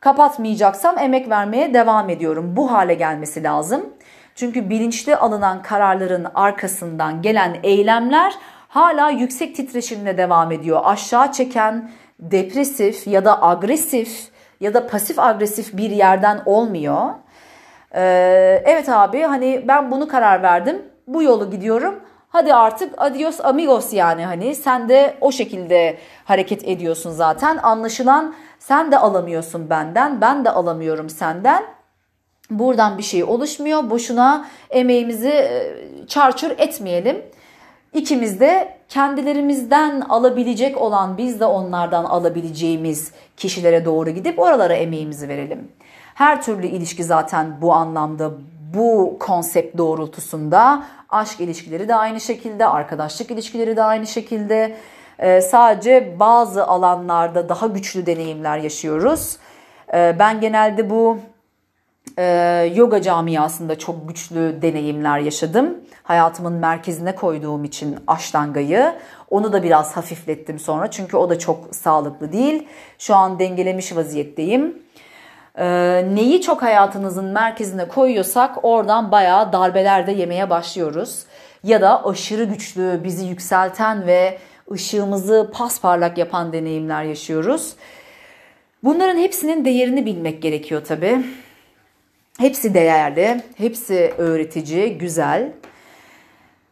Kapatmayacaksam 0.00 0.98
emek 0.98 1.30
vermeye 1.30 1.74
devam 1.74 2.10
ediyorum. 2.10 2.56
Bu 2.56 2.72
hale 2.72 2.94
gelmesi 2.94 3.42
lazım. 3.42 3.88
Çünkü 4.34 4.70
bilinçli 4.70 5.16
alınan 5.16 5.62
kararların 5.62 6.26
arkasından 6.34 7.22
gelen 7.22 7.56
eylemler 7.62 8.34
hala 8.68 9.10
yüksek 9.10 9.56
titreşimle 9.56 10.18
devam 10.18 10.52
ediyor. 10.52 10.80
Aşağı 10.84 11.32
çeken 11.32 11.90
depresif 12.18 13.06
ya 13.06 13.24
da 13.24 13.42
agresif 13.42 14.30
ya 14.60 14.74
da 14.74 14.86
pasif 14.86 15.18
agresif 15.18 15.76
bir 15.76 15.90
yerden 15.90 16.42
olmuyor. 16.46 17.08
Ee, 17.94 18.62
evet 18.66 18.88
abi 18.88 19.22
hani 19.22 19.64
ben 19.68 19.90
bunu 19.90 20.08
karar 20.08 20.42
verdim. 20.42 20.82
Bu 21.06 21.22
yolu 21.22 21.50
gidiyorum. 21.50 22.00
Hadi 22.32 22.54
artık 22.54 22.94
adios 22.96 23.40
amigos 23.40 23.92
yani 23.92 24.24
hani 24.24 24.54
sen 24.54 24.88
de 24.88 25.16
o 25.20 25.32
şekilde 25.32 25.98
hareket 26.24 26.68
ediyorsun 26.68 27.10
zaten. 27.10 27.58
Anlaşılan 27.62 28.34
sen 28.58 28.92
de 28.92 28.98
alamıyorsun 28.98 29.70
benden, 29.70 30.20
ben 30.20 30.44
de 30.44 30.50
alamıyorum 30.50 31.10
senden. 31.10 31.64
Buradan 32.50 32.98
bir 32.98 33.02
şey 33.02 33.24
oluşmuyor. 33.24 33.90
Boşuna 33.90 34.46
emeğimizi 34.70 35.28
e, 35.28 35.76
çarçur 36.08 36.50
etmeyelim. 36.50 37.22
İkimiz 37.92 38.40
de 38.40 38.76
kendilerimizden 38.88 40.00
alabilecek 40.00 40.78
olan 40.78 41.18
biz 41.18 41.40
de 41.40 41.44
onlardan 41.44 42.04
alabileceğimiz 42.04 43.12
kişilere 43.36 43.84
doğru 43.84 44.10
gidip 44.10 44.38
oralara 44.38 44.74
emeğimizi 44.74 45.28
verelim. 45.28 45.72
Her 46.14 46.42
türlü 46.42 46.66
ilişki 46.66 47.04
zaten 47.04 47.62
bu 47.62 47.72
anlamda 47.72 48.30
bu 48.74 49.16
konsept 49.20 49.78
doğrultusunda 49.78 50.84
aşk 51.08 51.40
ilişkileri 51.40 51.88
de 51.88 51.94
aynı 51.94 52.20
şekilde, 52.20 52.66
arkadaşlık 52.66 53.30
ilişkileri 53.30 53.76
de 53.76 53.82
aynı 53.82 54.06
şekilde. 54.06 54.76
Ee, 55.18 55.40
sadece 55.40 56.16
bazı 56.20 56.66
alanlarda 56.66 57.48
daha 57.48 57.66
güçlü 57.66 58.06
deneyimler 58.06 58.58
yaşıyoruz. 58.58 59.36
Ee, 59.94 60.16
ben 60.18 60.40
genelde 60.40 60.90
bu 60.90 61.18
e, 62.18 62.24
yoga 62.74 63.02
camiasında 63.02 63.78
çok 63.78 64.08
güçlü 64.08 64.62
deneyimler 64.62 65.18
yaşadım. 65.18 65.78
Hayatımın 66.02 66.52
merkezine 66.52 67.14
koyduğum 67.14 67.64
için 67.64 67.96
aştangayı. 68.06 68.94
Onu 69.30 69.52
da 69.52 69.62
biraz 69.62 69.96
hafiflettim 69.96 70.58
sonra 70.58 70.90
çünkü 70.90 71.16
o 71.16 71.30
da 71.30 71.38
çok 71.38 71.74
sağlıklı 71.74 72.32
değil. 72.32 72.66
Şu 72.98 73.14
an 73.14 73.38
dengelemiş 73.38 73.96
vaziyetteyim. 73.96 74.82
Ee, 75.58 76.04
neyi 76.14 76.40
çok 76.40 76.62
hayatınızın 76.62 77.24
merkezine 77.24 77.88
koyuyorsak 77.88 78.64
oradan 78.64 79.12
bayağı 79.12 79.52
darbeler 79.52 80.06
de 80.06 80.12
yemeye 80.12 80.50
başlıyoruz. 80.50 81.24
Ya 81.64 81.80
da 81.80 82.06
aşırı 82.06 82.44
güçlü, 82.44 83.00
bizi 83.04 83.26
yükselten 83.26 84.06
ve 84.06 84.38
ışığımızı 84.72 85.50
pasparlak 85.52 86.18
yapan 86.18 86.52
deneyimler 86.52 87.04
yaşıyoruz. 87.04 87.74
Bunların 88.84 89.18
hepsinin 89.18 89.64
değerini 89.64 90.06
bilmek 90.06 90.42
gerekiyor 90.42 90.82
tabii. 90.84 91.18
Hepsi 92.38 92.74
değerli, 92.74 93.40
hepsi 93.56 94.14
öğretici, 94.18 94.98
güzel. 94.98 95.52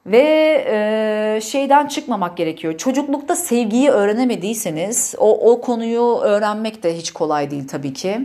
Ve 0.07 0.65
e, 0.69 1.41
şeyden 1.41 1.87
çıkmamak 1.87 2.37
gerekiyor. 2.37 2.79
Çocuklukta 2.79 3.37
sevgiyi 3.37 3.91
öğrenemediyseniz 3.91 5.15
o, 5.19 5.53
o 5.53 5.61
konuyu 5.61 6.19
öğrenmek 6.23 6.83
de 6.83 6.97
hiç 6.97 7.11
kolay 7.11 7.51
değil 7.51 7.69
tabii 7.69 7.93
ki. 7.93 8.21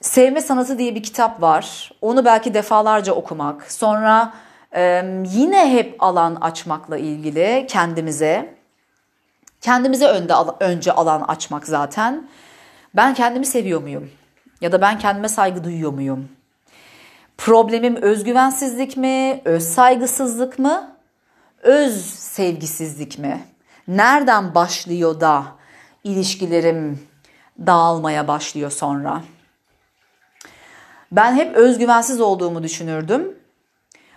Sevme 0.00 0.40
Sanatı 0.40 0.78
diye 0.78 0.94
bir 0.94 1.02
kitap 1.02 1.42
var. 1.42 1.92
Onu 2.00 2.24
belki 2.24 2.54
defalarca 2.54 3.12
okumak. 3.12 3.72
Sonra 3.72 4.34
e, 4.72 5.04
yine 5.24 5.72
hep 5.72 5.96
alan 5.98 6.34
açmakla 6.34 6.98
ilgili 6.98 7.66
kendimize. 7.68 8.58
Kendimize 9.60 10.06
önde, 10.06 10.34
önce 10.60 10.92
alan 10.92 11.20
açmak 11.20 11.66
zaten. 11.66 12.28
Ben 12.96 13.14
kendimi 13.14 13.46
seviyor 13.46 13.82
muyum? 13.82 14.10
Ya 14.60 14.72
da 14.72 14.80
ben 14.80 14.98
kendime 14.98 15.28
saygı 15.28 15.64
duyuyor 15.64 15.92
muyum? 15.92 16.28
Problemim 17.38 17.96
özgüvensizlik 17.96 18.96
mi? 18.96 19.40
Öz 19.44 19.62
saygısızlık 19.62 20.58
mı? 20.58 20.96
Öz 21.62 22.04
sevgisizlik 22.14 23.18
mi? 23.18 23.40
Nereden 23.88 24.54
başlıyor 24.54 25.20
da 25.20 25.44
ilişkilerim 26.04 27.08
dağılmaya 27.66 28.28
başlıyor 28.28 28.70
sonra? 28.70 29.22
Ben 31.12 31.34
hep 31.34 31.56
özgüvensiz 31.56 32.20
olduğumu 32.20 32.62
düşünürdüm. 32.62 33.38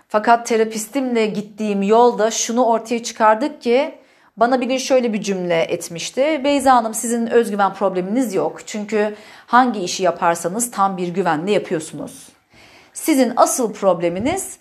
Fakat 0.08 0.46
terapistimle 0.46 1.26
gittiğim 1.26 1.82
yolda 1.82 2.30
şunu 2.30 2.64
ortaya 2.64 3.02
çıkardık 3.02 3.62
ki 3.62 3.94
bana 4.36 4.60
bir 4.60 4.66
gün 4.66 4.78
şöyle 4.78 5.12
bir 5.12 5.20
cümle 5.20 5.62
etmişti. 5.62 6.40
Beyza 6.44 6.74
Hanım 6.74 6.94
sizin 6.94 7.26
özgüven 7.26 7.74
probleminiz 7.74 8.34
yok. 8.34 8.66
Çünkü 8.66 9.14
hangi 9.46 9.80
işi 9.80 10.02
yaparsanız 10.02 10.70
tam 10.70 10.96
bir 10.96 11.08
güvenle 11.08 11.52
yapıyorsunuz. 11.52 12.28
Sizin 12.92 13.32
asıl 13.36 13.72
probleminiz 13.72 14.58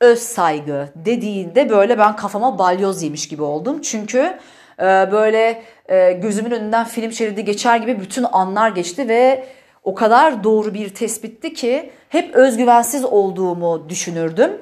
öz 0.00 0.18
saygı 0.18 0.88
dediğinde 0.96 1.70
böyle 1.70 1.98
ben 1.98 2.16
kafama 2.16 2.58
balyoz 2.58 3.02
yemiş 3.02 3.28
gibi 3.28 3.42
oldum. 3.42 3.80
Çünkü 3.80 4.38
e, 4.78 4.84
böyle 5.12 5.62
e, 5.88 6.12
gözümün 6.12 6.50
önünden 6.50 6.84
film 6.84 7.12
şeridi 7.12 7.44
geçer 7.44 7.76
gibi 7.76 8.00
bütün 8.00 8.26
anlar 8.32 8.68
geçti 8.70 9.08
ve 9.08 9.46
o 9.82 9.94
kadar 9.94 10.44
doğru 10.44 10.74
bir 10.74 10.94
tespitti 10.94 11.54
ki 11.54 11.92
hep 12.08 12.34
özgüvensiz 12.34 13.04
olduğumu 13.04 13.88
düşünürdüm. 13.88 14.60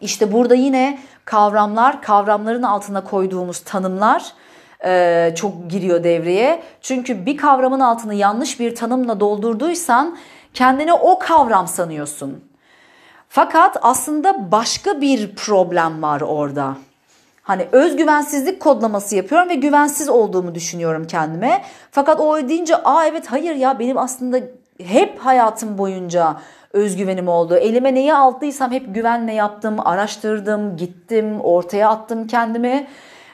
İşte 0.00 0.32
burada 0.32 0.54
yine 0.54 0.98
kavramlar, 1.24 2.02
kavramların 2.02 2.62
altına 2.62 3.04
koyduğumuz 3.04 3.60
tanımlar 3.60 4.32
e, 4.84 5.32
çok 5.36 5.70
giriyor 5.70 6.04
devreye. 6.04 6.62
Çünkü 6.80 7.26
bir 7.26 7.36
kavramın 7.36 7.80
altını 7.80 8.14
yanlış 8.14 8.60
bir 8.60 8.74
tanımla 8.74 9.20
doldurduysan 9.20 10.18
kendini 10.54 10.92
o 10.92 11.18
kavram 11.18 11.68
sanıyorsun. 11.68 12.44
Fakat 13.28 13.76
aslında 13.82 14.52
başka 14.52 15.00
bir 15.00 15.34
problem 15.34 16.02
var 16.02 16.20
orada. 16.20 16.76
Hani 17.50 17.66
özgüvensizlik 17.72 18.60
kodlaması 18.60 19.16
yapıyorum 19.16 19.48
ve 19.48 19.54
güvensiz 19.54 20.08
olduğumu 20.08 20.54
düşünüyorum 20.54 21.06
kendime. 21.06 21.62
Fakat 21.90 22.20
o 22.20 22.48
deyince 22.48 22.76
aa 22.76 23.06
evet 23.06 23.26
hayır 23.26 23.54
ya 23.54 23.78
benim 23.78 23.98
aslında 23.98 24.40
hep 24.82 25.18
hayatım 25.18 25.78
boyunca 25.78 26.36
özgüvenim 26.72 27.28
oldu. 27.28 27.56
Elime 27.56 27.94
neyi 27.94 28.14
aldıysam 28.14 28.70
hep 28.72 28.94
güvenle 28.94 29.32
yaptım, 29.32 29.76
araştırdım, 29.84 30.76
gittim, 30.76 31.40
ortaya 31.40 31.88
attım 31.88 32.26
kendimi. 32.26 32.86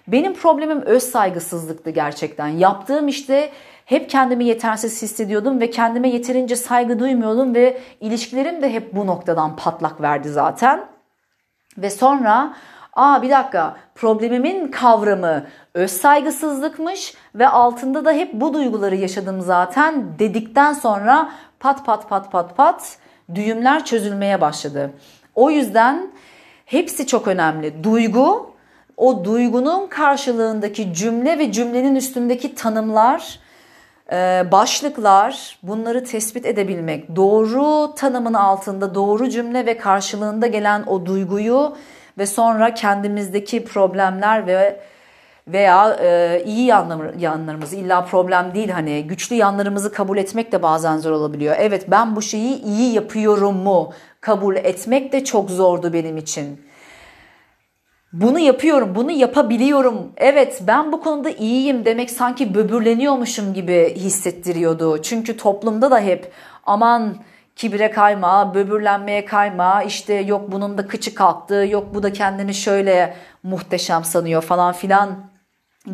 Benim 0.08 0.34
problemim 0.34 0.82
öz 0.82 1.02
saygısızlıktı 1.02 1.90
gerçekten. 1.90 2.48
Yaptığım 2.48 3.08
işte 3.08 3.50
hep 3.84 4.10
kendimi 4.10 4.44
yetersiz 4.44 5.02
hissediyordum 5.02 5.60
ve 5.60 5.70
kendime 5.70 6.08
yeterince 6.08 6.56
saygı 6.56 6.98
duymuyordum 6.98 7.54
ve 7.54 7.78
ilişkilerim 8.00 8.62
de 8.62 8.72
hep 8.72 8.94
bu 8.94 9.06
noktadan 9.06 9.56
patlak 9.56 10.00
verdi 10.00 10.28
zaten. 10.28 10.80
Ve 11.78 11.90
sonra 11.90 12.54
aa 12.96 13.22
bir 13.22 13.30
dakika 13.30 13.76
problemimin 13.94 14.70
kavramı 14.70 15.46
öz 15.74 15.90
saygısızlıkmış 15.90 17.14
ve 17.34 17.48
altında 17.48 18.04
da 18.04 18.12
hep 18.12 18.32
bu 18.32 18.54
duyguları 18.54 18.96
yaşadım 18.96 19.40
zaten 19.40 20.18
dedikten 20.18 20.72
sonra 20.72 21.30
pat 21.60 21.86
pat 21.86 22.08
pat 22.08 22.32
pat 22.32 22.56
pat 22.56 22.98
düğümler 23.34 23.84
çözülmeye 23.84 24.40
başladı. 24.40 24.90
O 25.34 25.50
yüzden 25.50 26.10
hepsi 26.64 27.06
çok 27.06 27.28
önemli. 27.28 27.84
Duygu 27.84 28.56
o 28.96 29.24
duygunun 29.24 29.86
karşılığındaki 29.86 30.94
cümle 30.94 31.38
ve 31.38 31.52
cümlenin 31.52 31.94
üstündeki 31.94 32.54
tanımlar, 32.54 33.38
e, 34.12 34.44
başlıklar 34.52 35.58
bunları 35.62 36.04
tespit 36.04 36.46
edebilmek, 36.46 37.16
doğru 37.16 37.94
tanımın 37.94 38.34
altında 38.34 38.94
doğru 38.94 39.28
cümle 39.28 39.66
ve 39.66 39.76
karşılığında 39.76 40.46
gelen 40.46 40.82
o 40.86 41.06
duyguyu 41.06 41.76
ve 42.18 42.26
sonra 42.26 42.74
kendimizdeki 42.74 43.64
problemler 43.64 44.46
ve 44.46 44.80
veya 45.48 45.96
e, 46.00 46.42
iyi 46.46 46.66
yanlar, 46.66 47.14
yanlarımızı 47.14 47.76
illa 47.76 48.04
problem 48.04 48.54
değil 48.54 48.70
hani 48.70 49.06
güçlü 49.06 49.36
yanlarımızı 49.36 49.92
kabul 49.92 50.18
etmek 50.18 50.52
de 50.52 50.62
bazen 50.62 50.98
zor 50.98 51.10
olabiliyor. 51.10 51.56
Evet 51.58 51.90
ben 51.90 52.16
bu 52.16 52.22
şeyi 52.22 52.62
iyi 52.62 52.94
yapıyorum 52.94 53.56
mu 53.56 53.92
kabul 54.20 54.56
etmek 54.56 55.12
de 55.12 55.24
çok 55.24 55.50
zordu 55.50 55.92
benim 55.92 56.16
için. 56.16 56.66
Bunu 58.12 58.38
yapıyorum, 58.38 58.94
bunu 58.94 59.10
yapabiliyorum. 59.10 60.12
Evet 60.16 60.62
ben 60.66 60.92
bu 60.92 61.00
konuda 61.00 61.30
iyiyim 61.30 61.84
demek 61.84 62.10
sanki 62.10 62.54
böbürleniyormuşum 62.54 63.54
gibi 63.54 63.94
hissettiriyordu. 63.96 65.02
Çünkü 65.02 65.36
toplumda 65.36 65.90
da 65.90 66.00
hep 66.00 66.32
aman 66.66 67.16
kibire 67.56 67.90
kayma, 67.90 68.54
böbürlenmeye 68.54 69.24
kayma, 69.24 69.82
işte 69.82 70.14
yok 70.14 70.52
bunun 70.52 70.78
da 70.78 70.86
kıçı 70.86 71.14
kalktı, 71.14 71.66
yok 71.70 71.94
bu 71.94 72.02
da 72.02 72.12
kendini 72.12 72.54
şöyle 72.54 73.16
muhteşem 73.42 74.04
sanıyor 74.04 74.42
falan 74.42 74.72
filan 74.72 75.16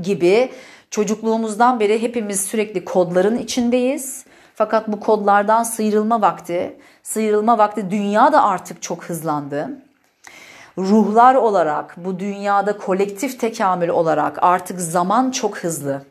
gibi 0.03 0.53
çocukluğumuzdan 0.91 1.81
beri 1.81 2.03
hepimiz 2.03 2.45
sürekli 2.45 2.85
kodların 2.85 3.39
içindeyiz. 3.39 4.25
Fakat 4.55 4.89
bu 4.89 5.01
kodlardan 5.01 5.63
sıyrılma 5.63 6.21
vakti, 6.21 6.77
sıyrılma 7.03 7.59
vakti 7.59 7.91
dünya 7.91 8.33
da 8.33 8.43
artık 8.45 8.83
çok 8.83 9.05
hızlandı. 9.05 9.71
Ruhlar 10.79 11.35
olarak 11.35 11.95
bu 11.97 12.19
dünyada 12.19 12.79
kolektif 12.79 13.41
tekamül 13.41 13.89
olarak 13.89 14.39
artık 14.43 14.81
zaman 14.81 15.31
çok 15.31 15.59
hızlı. 15.59 16.03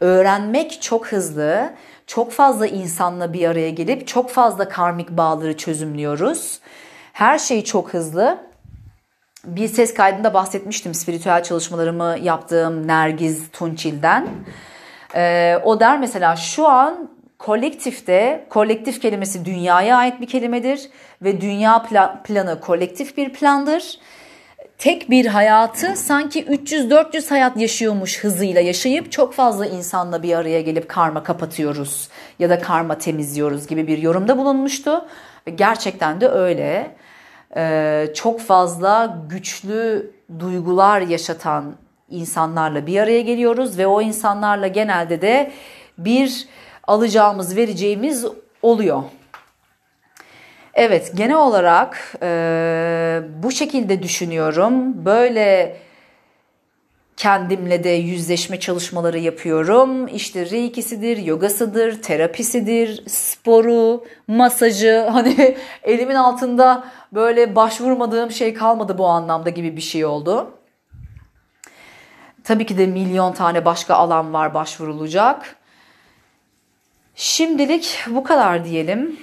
Öğrenmek 0.00 0.82
çok 0.82 1.06
hızlı. 1.06 1.72
Çok 2.10 2.32
fazla 2.32 2.66
insanla 2.66 3.32
bir 3.32 3.48
araya 3.48 3.70
gelip 3.70 4.06
çok 4.06 4.30
fazla 4.30 4.68
karmik 4.68 5.10
bağları 5.10 5.56
çözümlüyoruz. 5.56 6.60
Her 7.12 7.38
şey 7.38 7.64
çok 7.64 7.94
hızlı 7.94 8.38
bir 9.44 9.68
ses 9.68 9.94
kaydında 9.94 10.34
bahsetmiştim 10.34 10.94
spiritüel 10.94 11.42
çalışmalarımı 11.42 12.16
yaptığım 12.22 12.86
Nergiz 12.86 13.50
Tunçil'den. 13.52 14.28
Ee, 15.14 15.56
o 15.64 15.80
der 15.80 15.98
mesela 15.98 16.36
şu 16.36 16.68
an 16.68 17.10
kolektifte, 17.38 18.46
kolektif 18.50 19.02
kelimesi 19.02 19.44
dünyaya 19.44 19.96
ait 19.96 20.20
bir 20.20 20.26
kelimedir 20.26 20.90
ve 21.22 21.40
dünya 21.40 21.82
planı 22.24 22.60
kolektif 22.60 23.16
bir 23.16 23.32
plandır. 23.32 23.98
Tek 24.80 25.10
bir 25.10 25.26
hayatı 25.26 25.96
sanki 25.96 26.44
300-400 26.44 27.28
hayat 27.30 27.56
yaşıyormuş 27.56 28.24
hızıyla 28.24 28.60
yaşayıp 28.60 29.12
çok 29.12 29.34
fazla 29.34 29.66
insanla 29.66 30.22
bir 30.22 30.34
araya 30.34 30.60
gelip 30.60 30.88
karma 30.88 31.22
kapatıyoruz 31.22 32.08
ya 32.38 32.50
da 32.50 32.58
karma 32.58 32.98
temizliyoruz 32.98 33.66
gibi 33.66 33.86
bir 33.86 33.98
yorumda 33.98 34.38
bulunmuştu. 34.38 35.06
Ve 35.46 35.50
gerçekten 35.50 36.20
de 36.20 36.28
öyle. 36.28 36.96
Ee, 37.56 38.06
çok 38.14 38.40
fazla 38.40 39.18
güçlü 39.28 40.10
duygular 40.38 41.00
yaşatan 41.00 41.74
insanlarla 42.10 42.86
bir 42.86 43.00
araya 43.00 43.20
geliyoruz 43.20 43.78
ve 43.78 43.86
o 43.86 44.02
insanlarla 44.02 44.66
genelde 44.66 45.22
de 45.22 45.52
bir 45.98 46.48
alacağımız 46.86 47.56
vereceğimiz 47.56 48.26
oluyor. 48.62 49.02
Evet 50.74 51.12
genel 51.14 51.36
olarak 51.36 52.14
e, 52.22 53.22
bu 53.42 53.52
şekilde 53.52 54.02
düşünüyorum. 54.02 55.04
Böyle 55.04 55.76
kendimle 57.16 57.84
de 57.84 57.90
yüzleşme 57.90 58.60
çalışmaları 58.60 59.18
yapıyorum. 59.18 60.08
İşte 60.08 60.50
reikisidir, 60.50 61.16
yogasıdır, 61.16 62.02
terapisidir, 62.02 63.04
sporu, 63.06 64.04
masajı. 64.26 65.08
Hani 65.12 65.56
elimin 65.82 66.14
altında 66.14 66.84
böyle 67.12 67.56
başvurmadığım 67.56 68.30
şey 68.30 68.54
kalmadı 68.54 68.98
bu 68.98 69.06
anlamda 69.06 69.50
gibi 69.50 69.76
bir 69.76 69.80
şey 69.80 70.04
oldu. 70.04 70.50
Tabii 72.44 72.66
ki 72.66 72.78
de 72.78 72.86
milyon 72.86 73.32
tane 73.32 73.64
başka 73.64 73.94
alan 73.94 74.32
var 74.32 74.54
başvurulacak. 74.54 75.56
Şimdilik 77.14 78.04
bu 78.06 78.24
kadar 78.24 78.64
diyelim. 78.64 79.20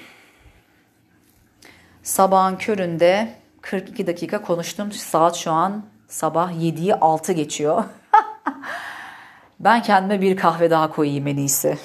Sabahın 2.08 2.56
köründe 2.56 3.34
42 3.62 4.08
dakika 4.08 4.42
konuştum. 4.42 4.92
Saat 4.92 5.36
şu 5.36 5.52
an 5.52 5.86
sabah 6.08 6.52
7'yi 6.52 6.96
6 6.96 7.34
geçiyor. 7.34 7.84
ben 9.60 9.82
kendime 9.82 10.22
bir 10.22 10.38
kahve 10.38 10.70
daha 10.70 10.92
koyayım 10.92 11.28
en 11.28 11.38
iyisi. 11.38 11.78